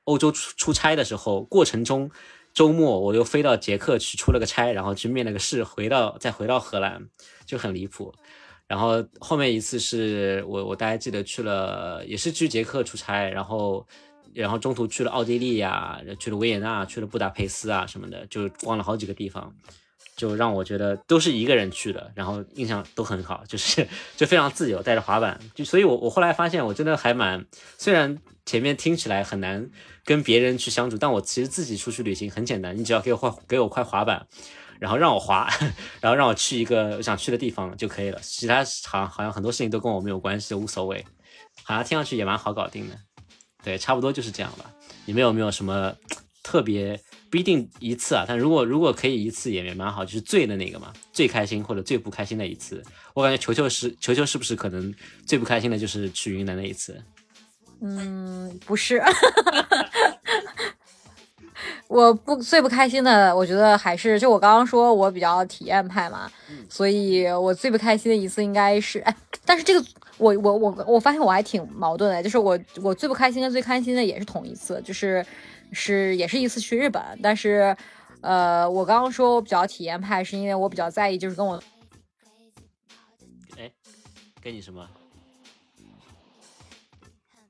[0.05, 2.09] 欧洲出出差的时候，过程中
[2.53, 7.09] 周末我又飞到捷克去出了个差，然后去面了个试，回到再回到荷兰
[7.45, 8.13] 就很离谱。
[8.65, 13.85] 然后后面一次是我我大概记得去了也是去捷克出差，然后。
[14.35, 19.53] 然后中途去了奥地利呀，去了维也纳，去了布达佩斯啊什么的，就逛了好几个地方，
[20.15, 27.45] 就让我觉得都是一个人去的，然后印象都很好，就是就非常自由，带着滑板，就所以我我后来发现我真的还蛮，
[27.77, 29.69] 虽然前面听起来很难
[30.03, 34.27] 跟别人去相处，但我其实自己出去旅行很简单，你只要给我块给我块滑板，
[34.79, 35.49] 然后让我滑，
[36.01, 41.05] 然后让我去一个我想去的地方就可以了，其他好好像很多事情都跟我没有关系，无所谓，
[41.63, 42.97] 好像听上去也蛮好搞定的。
[43.63, 44.69] 对，差不多就是这样吧。
[45.05, 45.93] 你们有没有什么
[46.43, 46.99] 特别
[47.31, 48.25] 不一定一次啊？
[48.27, 52.83] 但如果如果可以一次也也蛮好，就是最的那个嘛，最开心或者最不开心的一次。
[53.13, 54.93] 我感觉球球是球球是不是可能
[55.25, 57.01] 最不开心的就是去云南那一次？
[57.81, 59.01] 嗯，不是。
[61.87, 66.31] 我不最不开心的，我觉得还是就我刚刚说我比较体验派嘛，
[66.67, 69.85] 所以我最不开心的一次应该是哎，但是这个。
[70.17, 75.25] 我我我我发现我还挺矛盾的，就是我我最不开心跟最开心的也是同一次，就是
[75.71, 77.75] 是也是一次去日本，但是
[78.21, 81.61] 呃，我刚刚说我比较体验派，是因为我比较在意就是跟我，
[83.57, 83.71] 哎，
[84.41, 84.87] 跟你什么？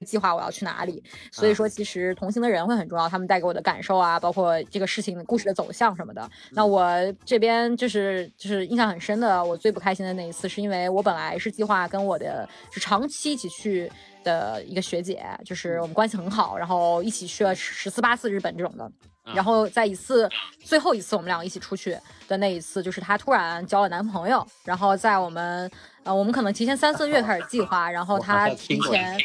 [0.04, 1.01] 计划我要去哪里，
[1.32, 6.30] 所以说其实同行的人会很重要，他们带给我的感受啊，包括这个事情故事的走向什么的。
[6.51, 6.86] 那我
[7.26, 13.91] 这边就是就是印象很深的，我最不开心的那一次，是因为我本来是计划跟我的是长期一起去
[14.24, 18.91] 的一个学姐，就是我们关系很好，然后一起去了十四八次日本这种的。
[19.34, 20.30] 然后在一次
[20.63, 21.97] 最后一次我们两个一起出去
[22.28, 25.69] 的那一次，就是她突然交了男朋友，然后在我们
[26.03, 29.17] 呃我们可能提前三四个月开始计划，然后她提前。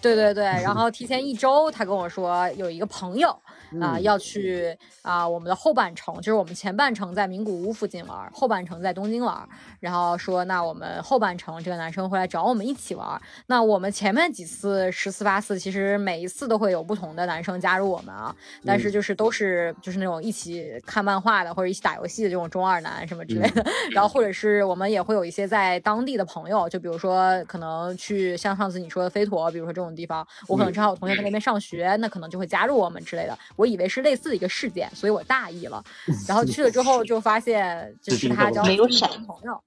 [0.00, 3.34] 对对对，然后提前一周，她跟我说有一个朋友
[3.80, 9.48] 啊要去啊我们的后半程，就是我们前半程在名古屋附近玩，后半程在东京玩。
[9.80, 13.20] 然后说那我们后半程这个男生会来找我们一起玩。
[13.46, 18.34] 那我们前面几次十四八次，其实每一次都会有不同的男生加入我们啊，
[18.64, 23.64] 但是就是都是就是那种一起看漫画的或者一起打游戏的这种中二男什么之类的。
[23.92, 29.84] 然后或者是我们也会有一些在当地的朋友，就比如说可能去像上次你说的飞陀，比如说这种。
[29.94, 33.38] 地方，我可能正好有同学在那边上学，那可能就会加入我们之类的。
[33.54, 35.82] 我以为是类似的一个事件，所以我大意了。
[36.28, 39.60] 然后去了之后就发现，就是他交没有闪朋友，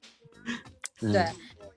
[1.11, 1.25] 对。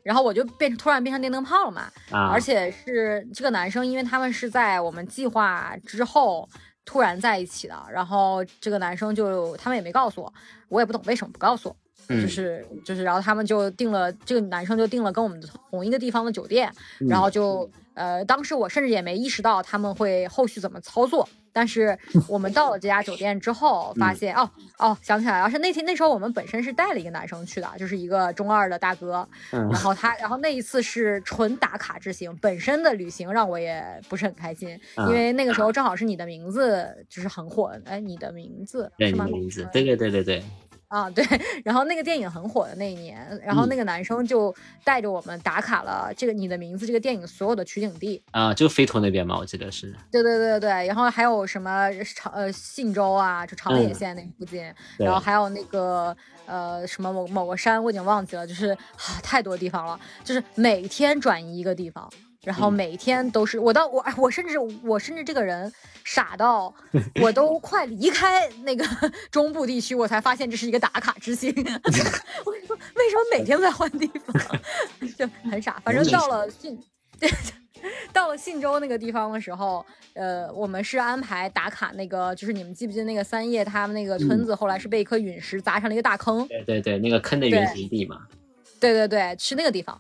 [0.02, 6.48] 然后我就变突然变成电灯泡了嘛，而且是这个男生，因为他们是在我们计划之后
[6.86, 7.76] 突然在一起的。
[7.92, 10.32] 然后这个男生就他们也没告诉我，
[10.68, 11.76] 我也不懂为什么不告诉我。
[12.08, 15.40] 就是就是，然后他们就订了这个男生就订了跟我们
[15.70, 16.72] 同一个地方的酒店，
[17.08, 17.70] 然后就
[18.00, 21.28] 呃，当时我甚至也没意识到他们会后续怎么操作。
[21.52, 21.98] 但是
[22.28, 24.48] 我们到了这家酒店之后，发现哦
[24.78, 34.78] 哦，想起来了，是那天那时候我们本身是带了一个男生去的，就是一个中二的大哥，然后他然后那一次是纯打卡之行，本身的旅行让我也不是很开心，
[35.08, 39.24] 因为那个时候正好是你的名字就是很火，哎，你的名字是吗？
[39.24, 40.44] 名字，对对对对对。
[40.90, 41.24] 啊，对，
[41.64, 48.22] 然后那个电影很火的那一年，然后那个男生就带着我们打卡了这个你的名字这个电影所有的取景地。
[48.30, 49.92] 啊，就飞陀那边嘛，我记得是。
[50.12, 54.62] 对对对对，然后还有什么长呃信州啊，就长野县那附近，
[54.96, 55.30] 然后还。
[55.32, 56.14] 有那个
[56.44, 62.10] 呃什么某某个山，我已经忘记了，就是啊太多地方了，就是每天转移一个地方。
[62.42, 65.70] 然后每天都是我到我哎我甚至我甚至这个人
[66.04, 66.74] 傻到
[67.20, 68.84] 我都快离开那个
[69.30, 71.50] 中部地区我才发现这是一个打卡之星。
[72.44, 74.34] 我跟你说为什么每天都在换地方
[75.18, 75.80] 就很傻。
[75.84, 76.78] 反正到了信
[77.18, 77.30] 对
[78.12, 79.84] 到了信州那个地方的时候，
[80.14, 86.46] 呃，我们是安排打卡那个就是你们记不记得那个三叶他们那个村子后来是被一颗陨石砸成了一个大坑。
[86.48, 88.26] 对对对，那个坑的原型地嘛。
[88.78, 89.98] 对对对，去那个地方。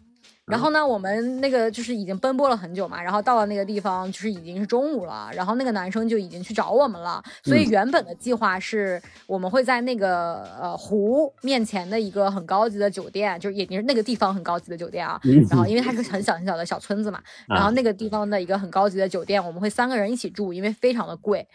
[0.50, 7.22] 然后呢，我们那个就是已经奔波了很久嘛，然后到了那个地方，就是已经是中午了，然后那个男生就已经去找我们了。
[7.44, 15.20] 所以原本的计划是我们会在那个呃湖面前的一个很高级的酒店，就是也是那个地方很高级的酒店啊。
[15.48, 21.46] 然后因为它是很小很小的小村子嘛，然后那个地方的一个很高级的酒店，我们会三个人一起住，因为非常的贵。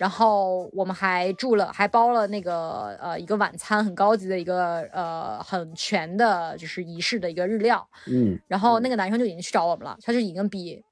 [0.00, 7.86] 然后我们还住了，还包了那个呃一个晚餐，很高级的一个呃很全的，就是仪式的一个日料。
[8.06, 10.82] 嗯，然后那个男生就已经去找我们了，他就已经比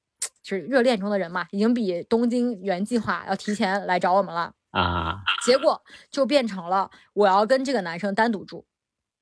[0.43, 5.23] 就是热恋中的人嘛，已经比东京原计划要提前来找我们了啊。
[5.43, 8.67] 结果就变成了我要跟这个男生单独住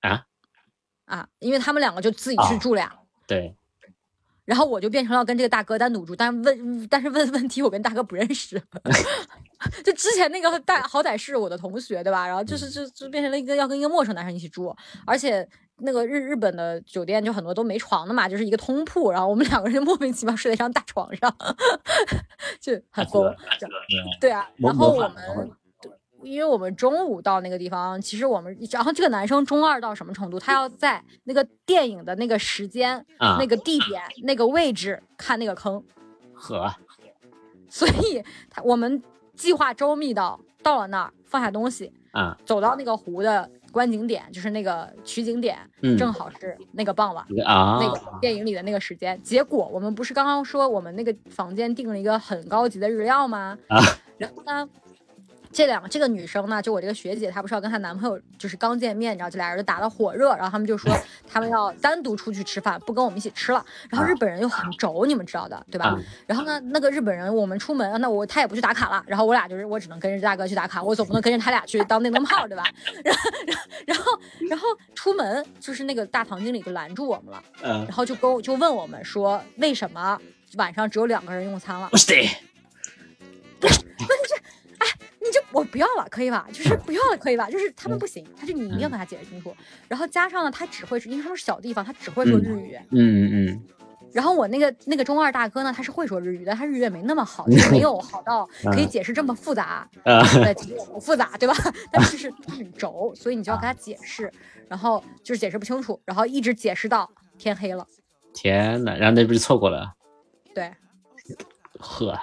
[0.01, 0.26] 啊
[1.05, 2.93] 啊，因为他们两个就自己去住了呀。
[3.28, 3.57] 对。
[4.47, 8.59] 然后我就变成了跟这个大哥单独住，但是问但是问问题，我跟大哥不认识。
[9.84, 12.26] 就之前那个大好歹是我的同学，对吧？
[12.26, 14.74] 然后就是就就变成了一个要跟一个陌生男生一起住，
[15.05, 15.47] 而且
[15.78, 21.36] 那个日日本的酒店就很多都没床的嘛，就是一个通铺，然后我们两个人 莫名其妙睡在一张大床上，
[22.61, 23.34] 就很疯。
[24.20, 25.51] 对啊，然后我们。
[26.23, 30.39] 因为我们中午到那个地方，其实我们，然后这个男生中二到什么程度？
[30.39, 35.83] 他要在那个电影的那个时间、那个地点、那个位置看那个坑，
[36.35, 36.75] 呵，
[37.69, 39.03] 所以他我们
[39.35, 45.59] 计划周密到到了那儿放下东西，啊，走到那个湖的观景点，就是那个取景点，
[45.97, 49.21] 正好是那个傍晚啊，那个电影里的那个时间。
[49.23, 53.57] 结果我们不是刚刚说我们那个房间订了一个很高级的日料吗？
[53.69, 53.79] 啊，
[54.19, 54.69] 然后呢？
[55.57, 60.94] 这两个这个女生呢，就我这个学姐，她不是要跟她男朋友就是刚见面，你知道，这俩人就打得火热，然后他们就说
[61.26, 63.64] 他们要单独出去吃饭，不跟我们一起吃了。
[63.88, 65.98] 然后日本人又很轴，你们知道的，对吧？
[66.26, 72.62] 然后呢，那个日本人我们出门，那我他也不去打卡了，然后我俩就是我只能跟着大哥去打卡，我总不能跟着他俩去当电灯泡，对吧？
[73.02, 73.22] 然后
[73.86, 74.04] 然后
[74.50, 80.20] 然后出门就是那个大堂经理就拦住我们了，嗯，然后就跟我就问我们说为什么
[80.57, 81.88] 晚上只有两个人用餐了？
[81.88, 82.14] 不是的，
[83.62, 84.45] 问题是。
[85.27, 86.47] 你就我不要了，可以吧？
[86.53, 87.51] 就是不要了，可以吧？
[87.51, 89.55] 就是他们不行，他就你一定要跟他解释清楚。
[89.89, 92.79] 然后加上呢，他只会是因为他们是小地方，他只会说日语。
[92.91, 93.62] 嗯嗯嗯。
[94.12, 99.89] 然后我那个那个中二大哥呢，他是会说日语，但他日语也没那么好， 就没有好到可以解释这么复杂。
[100.05, 100.22] 啊。
[100.93, 101.55] 不复杂，对吧？
[101.93, 104.33] 但是是很轴，所以你就要跟他解释，
[104.68, 107.87] 然后就是解释不清楚，然后一直解释到天黑了。
[108.33, 109.93] 天呐，然后那不就错过了？
[110.55, 110.72] 对。
[111.79, 112.18] 呵。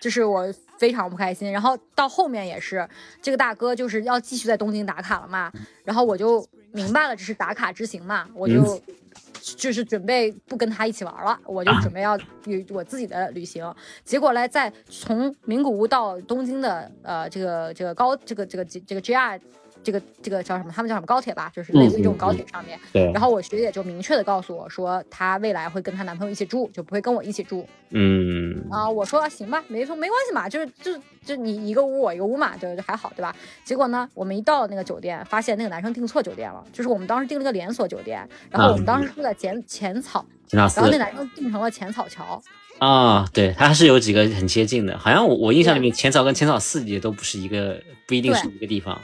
[0.00, 0.50] 就是我。
[0.80, 2.88] 非常不开心，然后到后面也是，
[3.20, 5.52] 这个大哥就是要继续在东京打卡了嘛，
[5.84, 8.80] 然后我就明白了这是打卡之行嘛，我就
[9.42, 12.16] 就是准备不跟他一起玩了，我就准备要
[12.46, 13.62] 有我自己的旅行。
[14.06, 19.38] 结果呢，在从名古屋到东京的呃这个这个高这个这个这个 JR。
[19.82, 20.70] 这个这个叫什么？
[20.74, 21.50] 他们叫什么高铁吧？
[21.54, 22.78] 就是类似于这种高铁上面。
[22.92, 23.10] 对。
[23.12, 27.66] 然后我学姐就明确的告诉我说，她未来会跟她男朋友一起住，就不会跟我一起住。
[27.90, 28.64] 嗯。
[28.70, 30.92] 啊，我说行吧，没错，没关系嘛，就是就
[31.24, 33.34] 就你一个屋我一个屋嘛，就就还好，对吧？
[33.64, 42.40] 结果呢，我们一到那个酒店，发现那个男生订错酒店了，就是我们当时订了个连锁酒店，然后我们当时住在浅浅草，然后那男生订成了浅草桥。
[42.80, 48.98] 啊，对，它是有几个很接近的，好像我我印象里面浅草跟浅草寺也都不是一个，不一定是一个地方，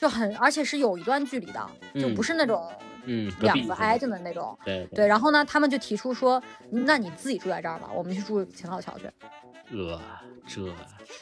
[0.00, 1.64] 就很而且是有一段距离的，
[1.94, 2.68] 就不是那种
[3.04, 5.06] 嗯两个挨着的那种，对对。
[5.06, 9.04] 然后呢，他们就提出说，那你自己住在这儿吧，我们去住浅草桥去。
[9.76, 10.00] 呃，
[10.48, 10.60] 这，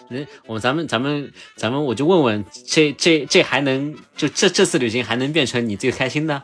[0.09, 6.43] 那我们咱们咱们咱们我就问问，这这这还能就这这次旅行还能变成你最开心的？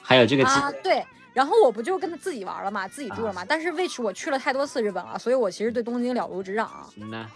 [0.00, 1.04] 还有这个啊，对。
[1.34, 3.44] 然后我不就跟他自己玩了嘛，自己住了嘛。
[3.44, 6.70] 但是 which 我去了太多次日本了，所以我其实对东京了如指掌。
[7.10, 7.26] 那，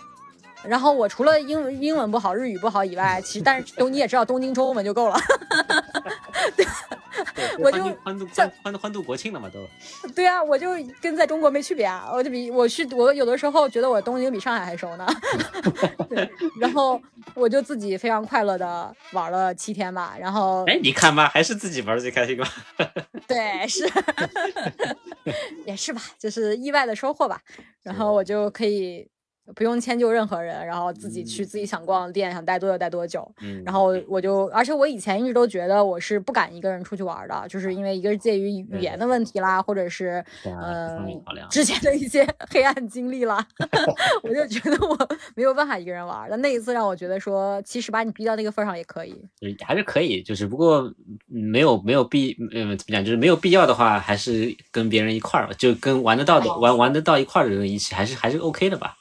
[0.64, 5.16] 然后我除了英文英文不好、日语不好以外，其实但是东你也知道，东京中文就够了。
[6.56, 6.66] 对，
[7.58, 9.66] 我就欢度欢欢欢度国庆了嘛都。
[10.14, 15.06] 对啊，我就跟在中国没区别啊，我就比我去我有的时候觉得我东京比上海还熟呢。
[16.08, 16.28] 对，
[16.60, 17.00] 然后
[17.34, 22.48] 我就自己非常快乐的玩了七天吧，然后哎，你看吧，还是自己玩最开心吧。
[23.26, 23.88] 对，是，
[25.66, 27.40] 也是吧，就是意外的收获吧，
[27.82, 29.08] 然后我就可以。
[29.54, 33.26] 不用迁就任何人，然后自己去自己想逛的店，想待多久待多久。
[33.40, 43.44] 嗯，然后我就，而且我以前一直都觉得我是不敢一个人出去玩的，就是因为一个是介于语言的问题啦，或者是嗯之前的一些 黑暗经历啦，
[44.22, 44.96] 我就觉得我
[45.34, 46.26] 没有办法一个人玩。
[46.30, 49.14] 但那一次让我觉得说，其实把你逼到那个份上也可以，
[49.64, 50.92] 还是可以，就是不过
[51.26, 58.94] 没有没有必嗯怎么讲，就是没有必要的话，还是跟别人一块儿，就跟玩得到的玩玩得到一块儿的人一起，还是还是 OK 的吧。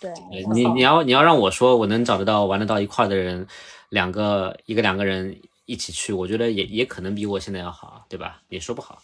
[0.00, 0.12] 对
[0.52, 3.46] 你，你要你要让我说，我能找得到玩得到一块的人，
[3.88, 8.42] 两个一个两个人一起去，我觉得也也可能比我现在要好，对吧？
[8.48, 9.02] 也说不好。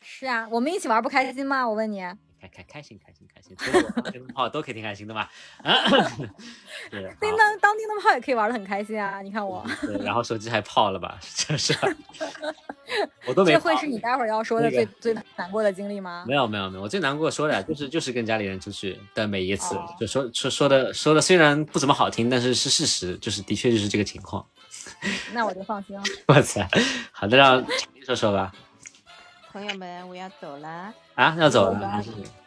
[0.00, 1.68] 是啊，我们一起玩不开心吗？
[1.68, 2.02] 我问你。
[2.48, 3.56] 开开开心开心开心，
[3.94, 5.28] 当叮灯泡都可以挺开心的嘛。
[6.90, 9.20] 对，叮当当叮灯泡也可以玩的很开心啊！
[9.22, 9.64] 你看我。
[9.82, 11.18] 对，然后手机还泡了吧？
[11.34, 11.74] 真是。
[13.26, 13.52] 我都没。
[13.52, 16.24] 这会是你待会儿要说的最最难过的经历吗？
[16.26, 24.46] 没有没有没有，我最难过说的就是就是跟家里人出去的每一次，就说说说的说的虽然不怎么好听，但是是事实，就是的确就是这个情况。
[25.32, 26.02] 那我就放心了。
[26.28, 26.60] 我操，
[27.10, 27.64] 好的，让
[28.04, 28.52] 说说吧。
[29.56, 31.34] 朋友们，我要走了啊！
[31.40, 32.04] 要走了？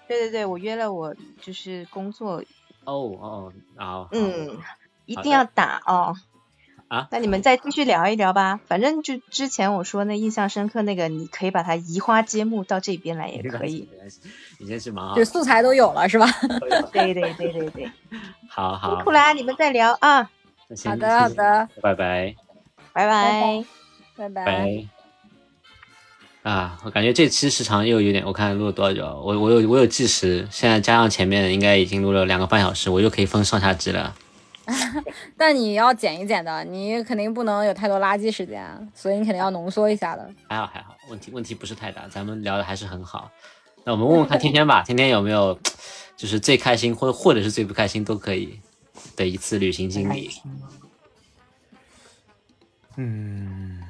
[0.07, 2.43] 对对对，我约了我就是工作。
[2.86, 4.07] 哦哦好！
[4.12, 4.60] 嗯，
[5.07, 6.16] 一定要打哦。
[6.88, 8.60] 啊，那你们再继续聊一聊吧。
[8.68, 13.89] 反正就之前我说那印象深刻那个，你可以把它移花接木到这边来也可以。
[14.60, 16.28] 已经是蛮好，就素材都有了是吧？
[16.91, 17.91] 对对对对对。
[18.47, 18.97] 好好。
[18.97, 20.30] 辛苦啦，你们再聊啊。
[20.86, 22.36] 好的好的，拜拜。
[22.93, 23.66] 拜拜。
[24.16, 24.99] 拜拜。
[26.44, 29.04] 啊，我感觉这期时长又有点，我看录了多久？
[29.06, 34.16] 我我有我有计时，现在加上前面应该已经录了两个半小时，我又可以分上下集了。
[35.36, 38.64] 但你要剪一剪的，你肯定不能有太多垃圾时间，
[38.96, 40.30] 所以你肯定要浓缩一下的。
[40.48, 43.30] 还好还好，问题问题不是太大，咱们聊的还是很好。
[43.84, 45.60] 那我们问问看天天吧，天天有没有
[46.16, 48.60] 就是最开心或或者是最不开心都可以
[49.16, 50.30] 的一次旅行经历？
[52.96, 53.88] 嗯，好，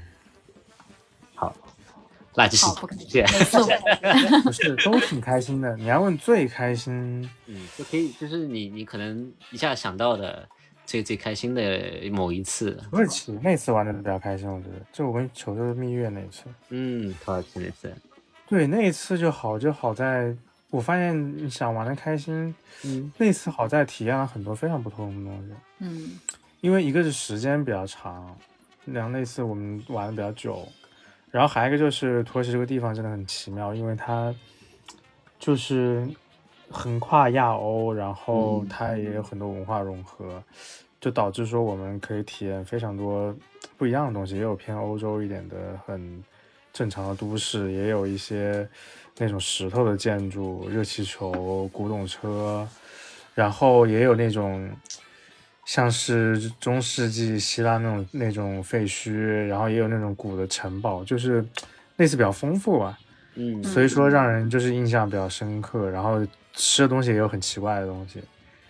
[2.40, 3.08] 垃圾好，不时开心。
[3.10, 3.26] 间。
[3.32, 5.76] 每次我不是都挺开心的。
[5.76, 10.48] 你要问最开心，嗯，就可以，就是你你可能一下想到的
[10.86, 11.62] 最最开心的
[12.12, 16.44] 某一次，土耳其那次玩的比较开心，我觉得，就我跟球球的蜜月那一次。
[16.70, 17.94] 嗯，土耳其那次，
[18.48, 20.34] 对，那一次就好，就好在
[20.70, 25.54] 我发现你想玩的开心，嗯那次好在体验了很多非常不同的东西。
[25.80, 26.20] 嗯
[26.62, 28.36] 因为一个是时间比较长，
[28.86, 30.68] 然后那次我们玩的比较久，
[31.32, 34.34] 然后还有一个就是土耳其这个地方真的很奇妙，因为它
[35.38, 36.07] 就是
[36.69, 40.41] 横跨亚欧，然后它也有很多文化融合，
[40.99, 43.36] 就导致说我们可以体验非常多
[43.77, 46.23] 不一样的东西，也有偏欧洲一点的很
[46.73, 48.67] 正常的都市，也有一些
[49.17, 52.67] 那种石头的建筑、热气球、古董车，
[53.36, 54.69] 然后也有那种。
[55.70, 61.45] 像是中世纪希腊那种那种废墟，然后也有那种古的城堡，就是
[61.97, 62.97] 类似比较丰富吧，
[63.36, 65.88] 嗯所以说让人就是印象比较深刻。
[65.91, 68.20] 然后吃的东西也有很奇怪的东西，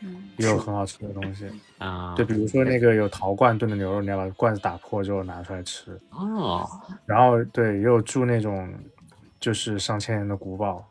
[0.02, 1.48] 嗯也有很好吃的东西。
[1.78, 5.98] 啊，就比如说那个有陶罐炖的牛肉，你要把罐子打破之后拿出来吃。
[6.10, 6.70] 哦，
[7.06, 8.70] 然后对，也有住那种
[9.40, 10.86] 就是上千年的古堡，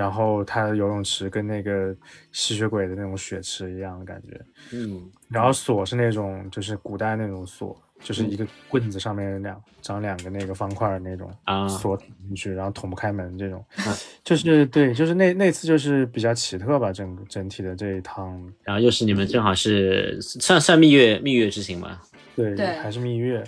[0.00, 1.94] 然后它的游泳池跟那个
[2.32, 4.40] 吸血鬼的那种血池一样的感觉。
[4.72, 13.94] 嗯然后锁是那种就是古代那种锁，就是一个棍子上面两长两个那个方块的那种啊锁捅进去，然后捅不开门这种嗯，
[14.24, 22.00] 就是对，就是那那次就是比较奇特吧，整个整体的这一趟，然后又是你们正好是算算蜜月蜜月之行吧？
[22.34, 23.44] 对，对还是蜜月，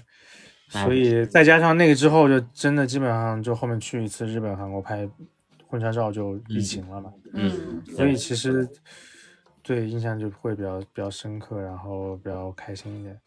[0.75, 5.09] 哎所以再加上那个之后，就真的基本上就后面去一次日本、韩国拍
[5.73, 8.69] 婚纱照就疫情了嘛，嗯所以其实
[9.63, 13.19] 对印象就会比较比较深刻，然后比较开心一点。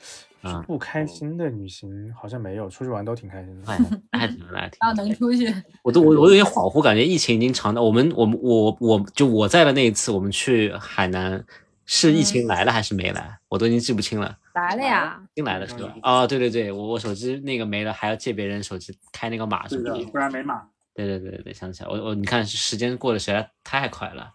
[0.44, 3.72] 啊不开心的旅行好像没有，出去玩都挺开心的。
[3.72, 3.80] 哎，
[4.12, 11.44] 那还挺那还挺 要能出去，我都我我有点恍惚，感觉疫情已经长到我们我们我我就我在的那一次，我们去海南
[11.86, 14.38] 是疫情来了还是没来，我都已经记不清了。
[14.54, 15.96] 来了呀，已经来了是吧？
[16.04, 20.06] 啊、对对对，我我手机那个没了，还要借别人手机开那个码什么的。
[20.12, 20.62] 不然没码。
[20.96, 24.32] 对对对对对，想起来，我我你看时间过得实在太快了，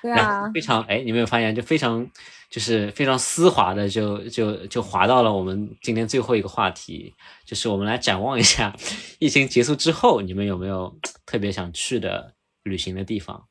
[0.00, 2.08] 对啊后，非常哎，你有没有发现就非常
[2.48, 8.74] 就是非常丝滑的就就就滑到了我们今天最后一个话题，就是我们来展望一下
[9.18, 10.96] 疫情结束之后，你们有没有
[11.26, 12.32] 特别想去的
[12.62, 13.48] 旅行的地方？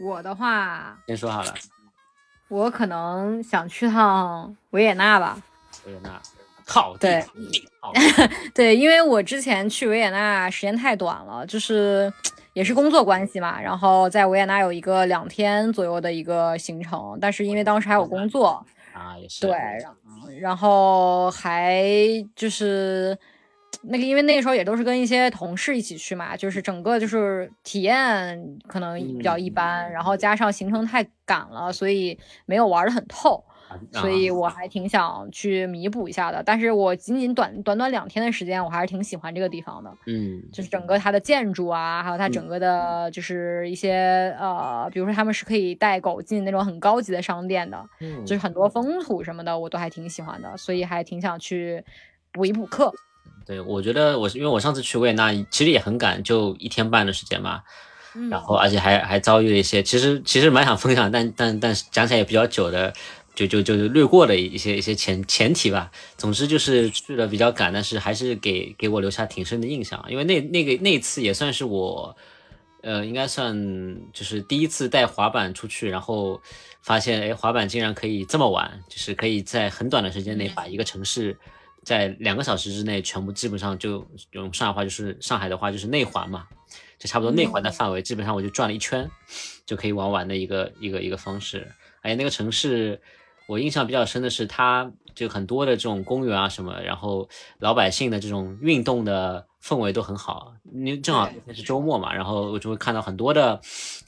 [0.00, 1.54] 我的话，先说好了，
[2.48, 5.40] 我可能想去趟维也纳吧。
[5.86, 6.20] 维也纳，
[6.72, 7.30] 好地对方，
[7.80, 8.00] 好地
[8.54, 12.10] 对，因为我之前去维也纳时间太短了，就是
[12.54, 18.64] 也是工作关系嘛，然后在维也纳有一个两天左右的一个行程，但是因为当时还有工作，
[18.94, 19.54] 啊，也是对，
[20.40, 21.84] 然后还
[22.34, 23.16] 就是
[23.82, 33.44] 那个，因为那个时候也都是跟一些同事一起去嘛，就是整个就是体验可能比较一般，然后加上行程太赶了，所以没有玩的很透。
[33.92, 48.42] 啊所以我还挺想去弥补一下的，但是我仅仅短短短两天的时间，我还是挺喜欢这个地方的，嗯就是整个它的建筑啊，还有它整个的，就是一些呃，比如说他们是可以带狗进那种很高级的商店的，嗯就是。
[48.42, 51.84] 很多风土什么的，我都还挺喜欢的，所以还挺想去
[52.32, 52.92] 补一补课。
[53.46, 57.62] 对，我觉得我是因为我上次去维也纳其实也很赶，就一天半的时间嘛，
[58.16, 58.28] 嗯。
[58.30, 62.92] 然后而且还还遭遇了一些，其实其实蛮想分享，但但但是讲起来也比较久的，
[63.34, 65.90] 就就就略过的一些一些前前提吧。
[66.16, 72.16] 总之就是去的比较赶，但是还是给给我留下挺深的印象，因为那那个那次也算是我，
[72.82, 73.54] 呃，应该算
[74.12, 76.40] 就是第一次带滑板出去，然后
[76.82, 81.36] 发现哎，滑板竟然可以这么玩，就是可以在很短的时间内把一个城市。
[81.84, 86.46] 在两个小时之内，全部基本上就用上海话就是上海的话就是内环嘛，
[86.96, 89.10] 就差不多内环的范围，基本上我就转了一圈，
[89.66, 91.66] 就可以玩完的一个一个一个方式。
[92.02, 93.00] 哎，那个城市
[93.46, 97.28] 我印象比较深的是，它就很多的这种公园啊什么，然后
[97.58, 100.54] 老百姓的这种运动的氛围都很好。
[100.62, 103.60] 你正好那天是周末嘛，然后我就会看到很多的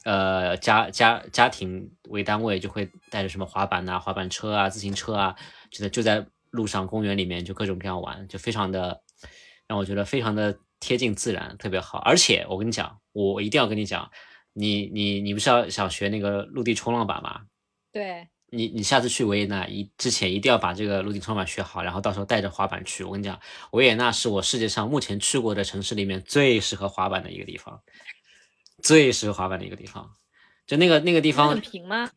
[0.05, 5.37] 呃家家家庭为单位就会带着什么滑板啊、滑板车啊、自行车啊，
[5.71, 9.03] 就在就在路上公园里面就各种各样玩，就非常的
[9.67, 11.99] 让我觉得非常的贴近自然，特别好。
[11.99, 14.11] 而且我跟你讲，我一定要跟你讲，
[14.55, 17.43] 你你你不是要想学那个陆地冲浪板吗？
[17.93, 18.29] 对。
[18.55, 23.03] 你你下次去维也纳一之前一定要把这个陆地冲板学好，然后到时候带着滑板去。
[23.03, 23.39] 我跟你讲，
[23.73, 27.83] 维也纳是我世界上目前去过的城市里面最适合滑板的一个地方，
[28.83, 30.11] 最适合滑板的一个地方。
[30.67, 32.11] 就那个那个地方很平吗？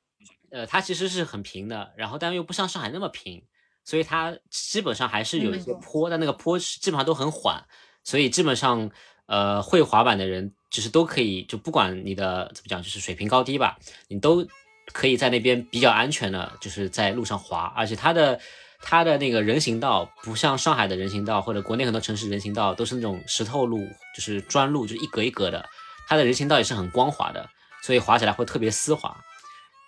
[0.49, 3.43] 呃，它其实是很平的，然后但又不像上海那么平，
[3.83, 7.65] 所以它基本上还是有一些坡，但那个坡基本上都很缓，
[8.03, 8.89] 所以基本上
[9.25, 13.77] 呃会滑板的人就是都可以，就不管你的怎么讲，就是水平高低吧，
[14.07, 14.47] 你都。
[14.93, 18.39] 可以在那边比较安全的，就是在路上滑，而且它的
[18.81, 23.79] 它的那个人行道不像上海的人行道或者国内很多城市人行道都是那种石头路，
[24.15, 25.67] 就是砖路，就是一格一格的，
[26.07, 27.49] 它的人行道也是很光滑的，
[27.83, 29.15] 所以滑起来会特别丝滑。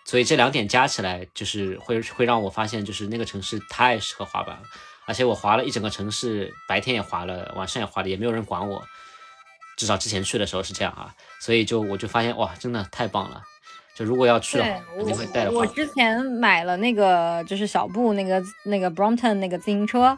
[0.06, 4.64] 所以这两点加起来，就是会会让我发现，就是那个城市太适合滑板了。
[5.06, 8.84] 而且我滑了一整个城市，白天也滑了，晚上也滑了，也没有人管我，
[9.78, 11.14] 至少之前去的时候是这样啊。
[11.40, 13.44] 所以就我就发现哇，真的太棒了。
[14.00, 15.52] 就如果要去的话，肯定会带的。
[15.52, 20.18] 我之前买了那个就是小布那个那个 Brompton 那个自行车，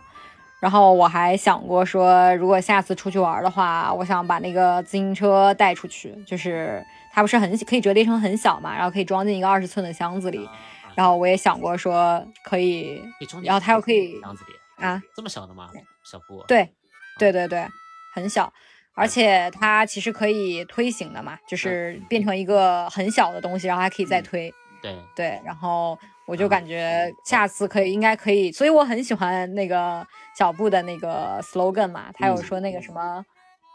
[0.59, 6.13] 然后我还想过说，如果下次出去玩的话，我想把那个自行车带出去。
[6.27, 10.47] 就是它不是很可以折叠成很小嘛，然后可以装进一个二十寸的箱子里。
[10.93, 13.01] 然后我也想过说可以，
[13.43, 15.71] 然后它又可以箱子里啊，这么小的吗？
[16.03, 16.43] 小布？
[16.47, 16.69] 对，
[17.17, 17.67] 对对对，
[18.13, 18.53] 很小。
[18.93, 24.53] 而且它其实可以推行的嘛，就是变成一个很小的东西，然后还可以再推。
[24.81, 25.97] 对对，然后
[26.27, 28.51] 我就感觉下次可以，应该可以。
[28.51, 30.05] 所以我很喜欢那个
[30.35, 33.23] 小布的那个 slogan 嘛，他有说那个什么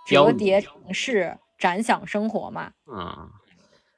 [0.06, 2.72] 折叠城市，展享生活嘛。
[2.93, 3.30] 嗯，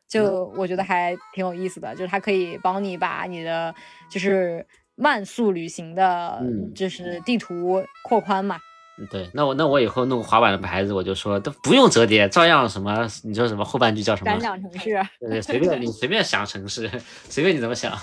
[0.06, 3.74] 就我觉得还挺有意思的，就是它可以帮你把你的
[4.10, 6.40] 就是慢速旅行的，
[6.74, 8.58] 就是地图扩宽嘛。
[9.06, 13.08] 对，那我那我以后弄滑板的牌子，我就说都不用折叠，照样什么？
[13.22, 14.30] 你说什么后半句叫什么？
[14.30, 15.06] 敢想城市。
[15.20, 16.90] 对对，随便你随便想城市，
[17.28, 17.96] 随便你怎么想，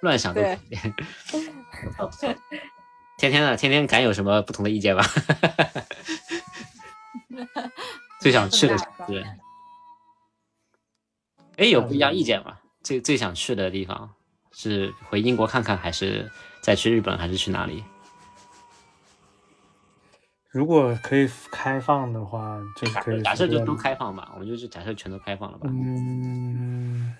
[0.00, 0.58] 乱想都可以。
[3.16, 5.04] 天天的，天天敢有什么不同的意见吧？
[8.20, 9.24] 最想去的城市。
[11.56, 12.58] 哎，有不一样意见吗？
[12.82, 14.10] 最最想去的地方
[14.52, 17.84] 是回英国看看，还是再去日本，还是去哪里？
[20.50, 23.22] 如果可以开放的话，就可以。
[23.22, 25.70] 假设就都开放吧，我们就是假设全都开放了吧。
[25.72, 27.16] 嗯，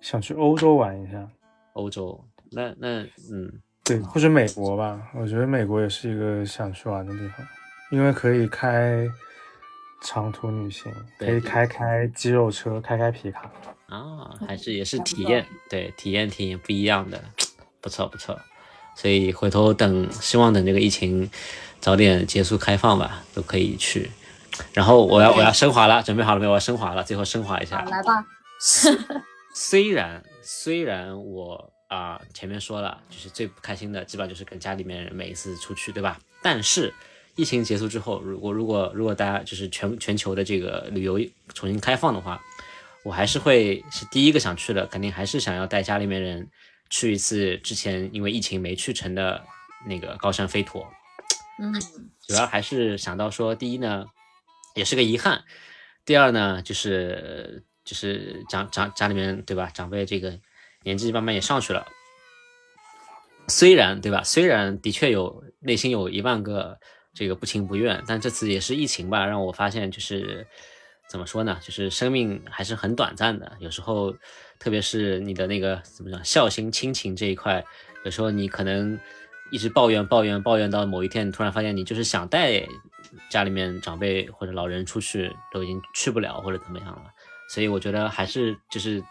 [0.00, 1.28] 想去欧洲玩一下。
[1.74, 5.10] 欧洲，那那嗯，对，或者美国吧。
[5.14, 7.46] 我觉得美国也是一个想去玩的地方，
[7.92, 9.06] 因为可以开
[10.02, 13.50] 长途旅行，可以开开肌肉车，开开皮卡。
[13.86, 17.22] 啊，还是也是体验，对，体验体验不一样的，
[17.80, 18.36] 不错不错。
[18.96, 21.30] 所以回头等，希望等这个疫情
[21.80, 24.10] 早点结束开放吧，都可以去。
[24.72, 26.50] 然后我要我要升华了，准备好了没有？
[26.50, 27.82] 我要升华了，最后升华一下。
[27.82, 28.24] 来吧。
[29.54, 36.18] 虽 然虽然我啊前面说了，就是最不开心的，基本上就是跟家里面人每一次出去，对吧？
[36.42, 36.94] 但是
[37.34, 41.20] 疫情结束之后，如果如果如果大家就是全全球的这个旅游
[41.52, 42.42] 重新开放的话，
[43.04, 46.48] 我还是会是第一个想去的，肯定还是想要带家里面人。
[46.88, 49.44] 去一次之前因为疫情没去成的
[49.86, 50.86] 那个高山飞驼，
[51.58, 51.72] 嗯，
[52.26, 54.06] 主要还是想到说，第一呢，
[54.74, 55.40] 也是个遗憾；
[56.04, 60.38] 第二呢，就是就是长长家里面对吧，长辈这个
[60.82, 61.86] 年纪慢慢也上去了，
[63.48, 66.78] 虽然对吧，虽然的确有内心有一万个
[67.12, 70.46] 这个不情不愿，但这次也是疫情吧，让我发现就是
[71.08, 74.14] 怎么说呢，就是生命还是很短暂的，有时候。
[74.58, 77.64] 特别是你的那个怎么讲孝心亲情这一块，
[78.04, 78.98] 有时候你可能
[79.50, 82.66] 一直抱怨抱怨抱怨到某一天，你突然发现你就是想带
[83.30, 87.04] 家里面长辈或者老人出去，都已经去不了或者怎么样了。
[87.48, 89.02] 所以我觉得还是就是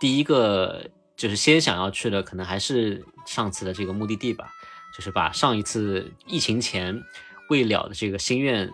[0.00, 4.50] 第一个就是先想要去的，可能还是上次的这个目的地吧，
[4.96, 7.02] 就是把上一次疫情前
[7.50, 8.70] 未了的这个心愿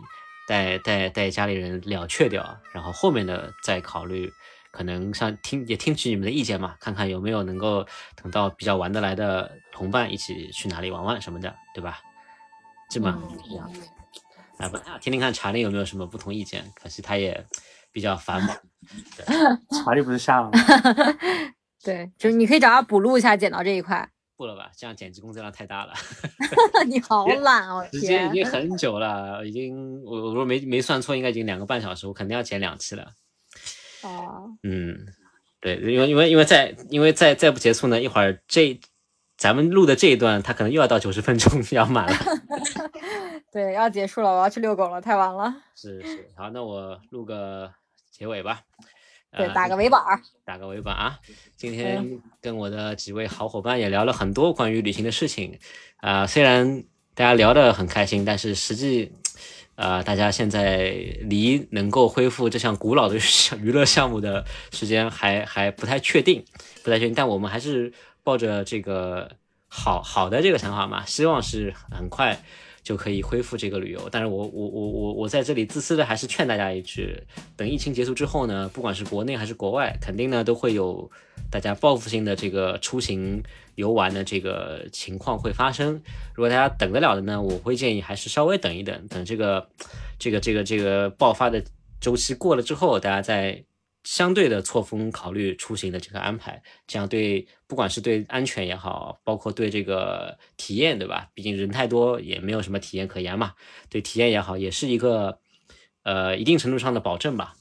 [0.46, 4.32] 带带带家里人了却掉，然后后面的再考虑。
[4.70, 7.86] 可能像听也听取你们的意见嘛，看看有没有能够
[8.22, 11.98] 等到比较玩得来的同伴一起去哪里玩玩什么的，对吧？
[12.90, 13.16] 这么
[13.48, 13.70] 一样，
[14.58, 16.64] 来吧，听听看查理有没有什么不同意见。
[16.74, 17.46] 可惜他也
[17.92, 18.56] 比较繁忙。
[19.84, 20.58] 查理不是下了吗？
[21.84, 24.08] 对，就是你可以找他补录一下剪刀这一块。
[24.36, 25.92] 不了吧，这样剪辑工作量太大了。
[26.86, 33.12] 你好懒哦，时间已经很久了，已经我我如果没没算错，应该已经两个半小时，我肯定要剪两期了。
[34.02, 34.96] 哦，嗯，
[35.60, 38.78] 对，因为因为因为再因为再再不结束呢，一会儿这
[39.36, 42.16] 咱们录的这一段，它可能又要到九十分钟 要满了。
[43.52, 45.54] 对，要结束了，我要去遛狗了，太晚了。
[45.74, 47.72] 是是，好，那我录个
[48.10, 48.62] 结尾吧。
[49.36, 50.20] 对，打个尾板儿。
[50.44, 51.18] 打个尾板啊！
[51.56, 55.56] 今天跟我的几位好伙伴也聊了很多关于旅行的事情
[55.98, 56.82] 啊，虽然
[57.20, 59.12] 大家聊得很开心，但是实际，
[59.74, 60.88] 呃，大家现在
[61.20, 63.16] 离能够恢复这项古老的
[63.60, 64.42] 娱乐项目的
[64.72, 66.42] 时间还还不太确定，
[66.82, 67.14] 不太确定。
[67.14, 67.92] 但我们还是
[68.22, 69.32] 抱着这个
[69.68, 72.42] 好好的这个想法嘛，希望是很快。
[72.82, 77.22] 就可以恢复这个旅游，但是我我我我我在这里自私的还是劝大家一句，
[77.56, 81.10] 等疫情结束之后呢，不管是国内还是国外，肯定呢都会有
[81.50, 83.42] 大家报复性的这个出行
[83.74, 86.02] 游玩的这个情况会发生。
[86.34, 89.68] 如果大家等得了的呢，我会建议还是稍微等一等，等这个
[90.18, 91.62] 这个这个这个爆发的
[92.00, 93.62] 周期过了之后，大家再。
[94.02, 101.28] 相对的错峰考虑出行的这个安排，这样对不管是对安全也好，包括对这个体验，对吧？
[101.34, 103.54] 毕竟人太多也没有什么体验可言嘛。
[103.88, 105.38] 对体验也好，也是一个
[106.02, 107.54] 呃一定程度上的保证吧。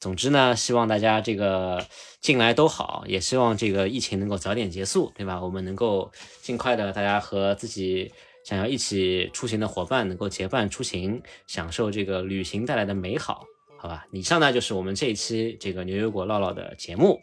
[0.00, 1.86] 总之呢，希望大家这个
[2.20, 5.42] 进来都好，也希望这个疫情能够早点结束，对吧？
[5.42, 8.12] 我们能够尽快的大家和自己
[8.44, 13.44] 想要一起出行的伙伴能够结伴出行，享受这个旅行带来的美好。
[13.80, 17.20] 好吧，以上呢就是我们这一期这个牛油果唠唠的节目，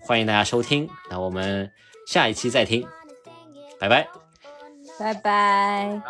[0.00, 1.70] 欢迎大家收听，那我们
[2.06, 2.88] 下一期再听，
[3.78, 4.08] 拜拜，
[4.98, 6.02] 拜拜。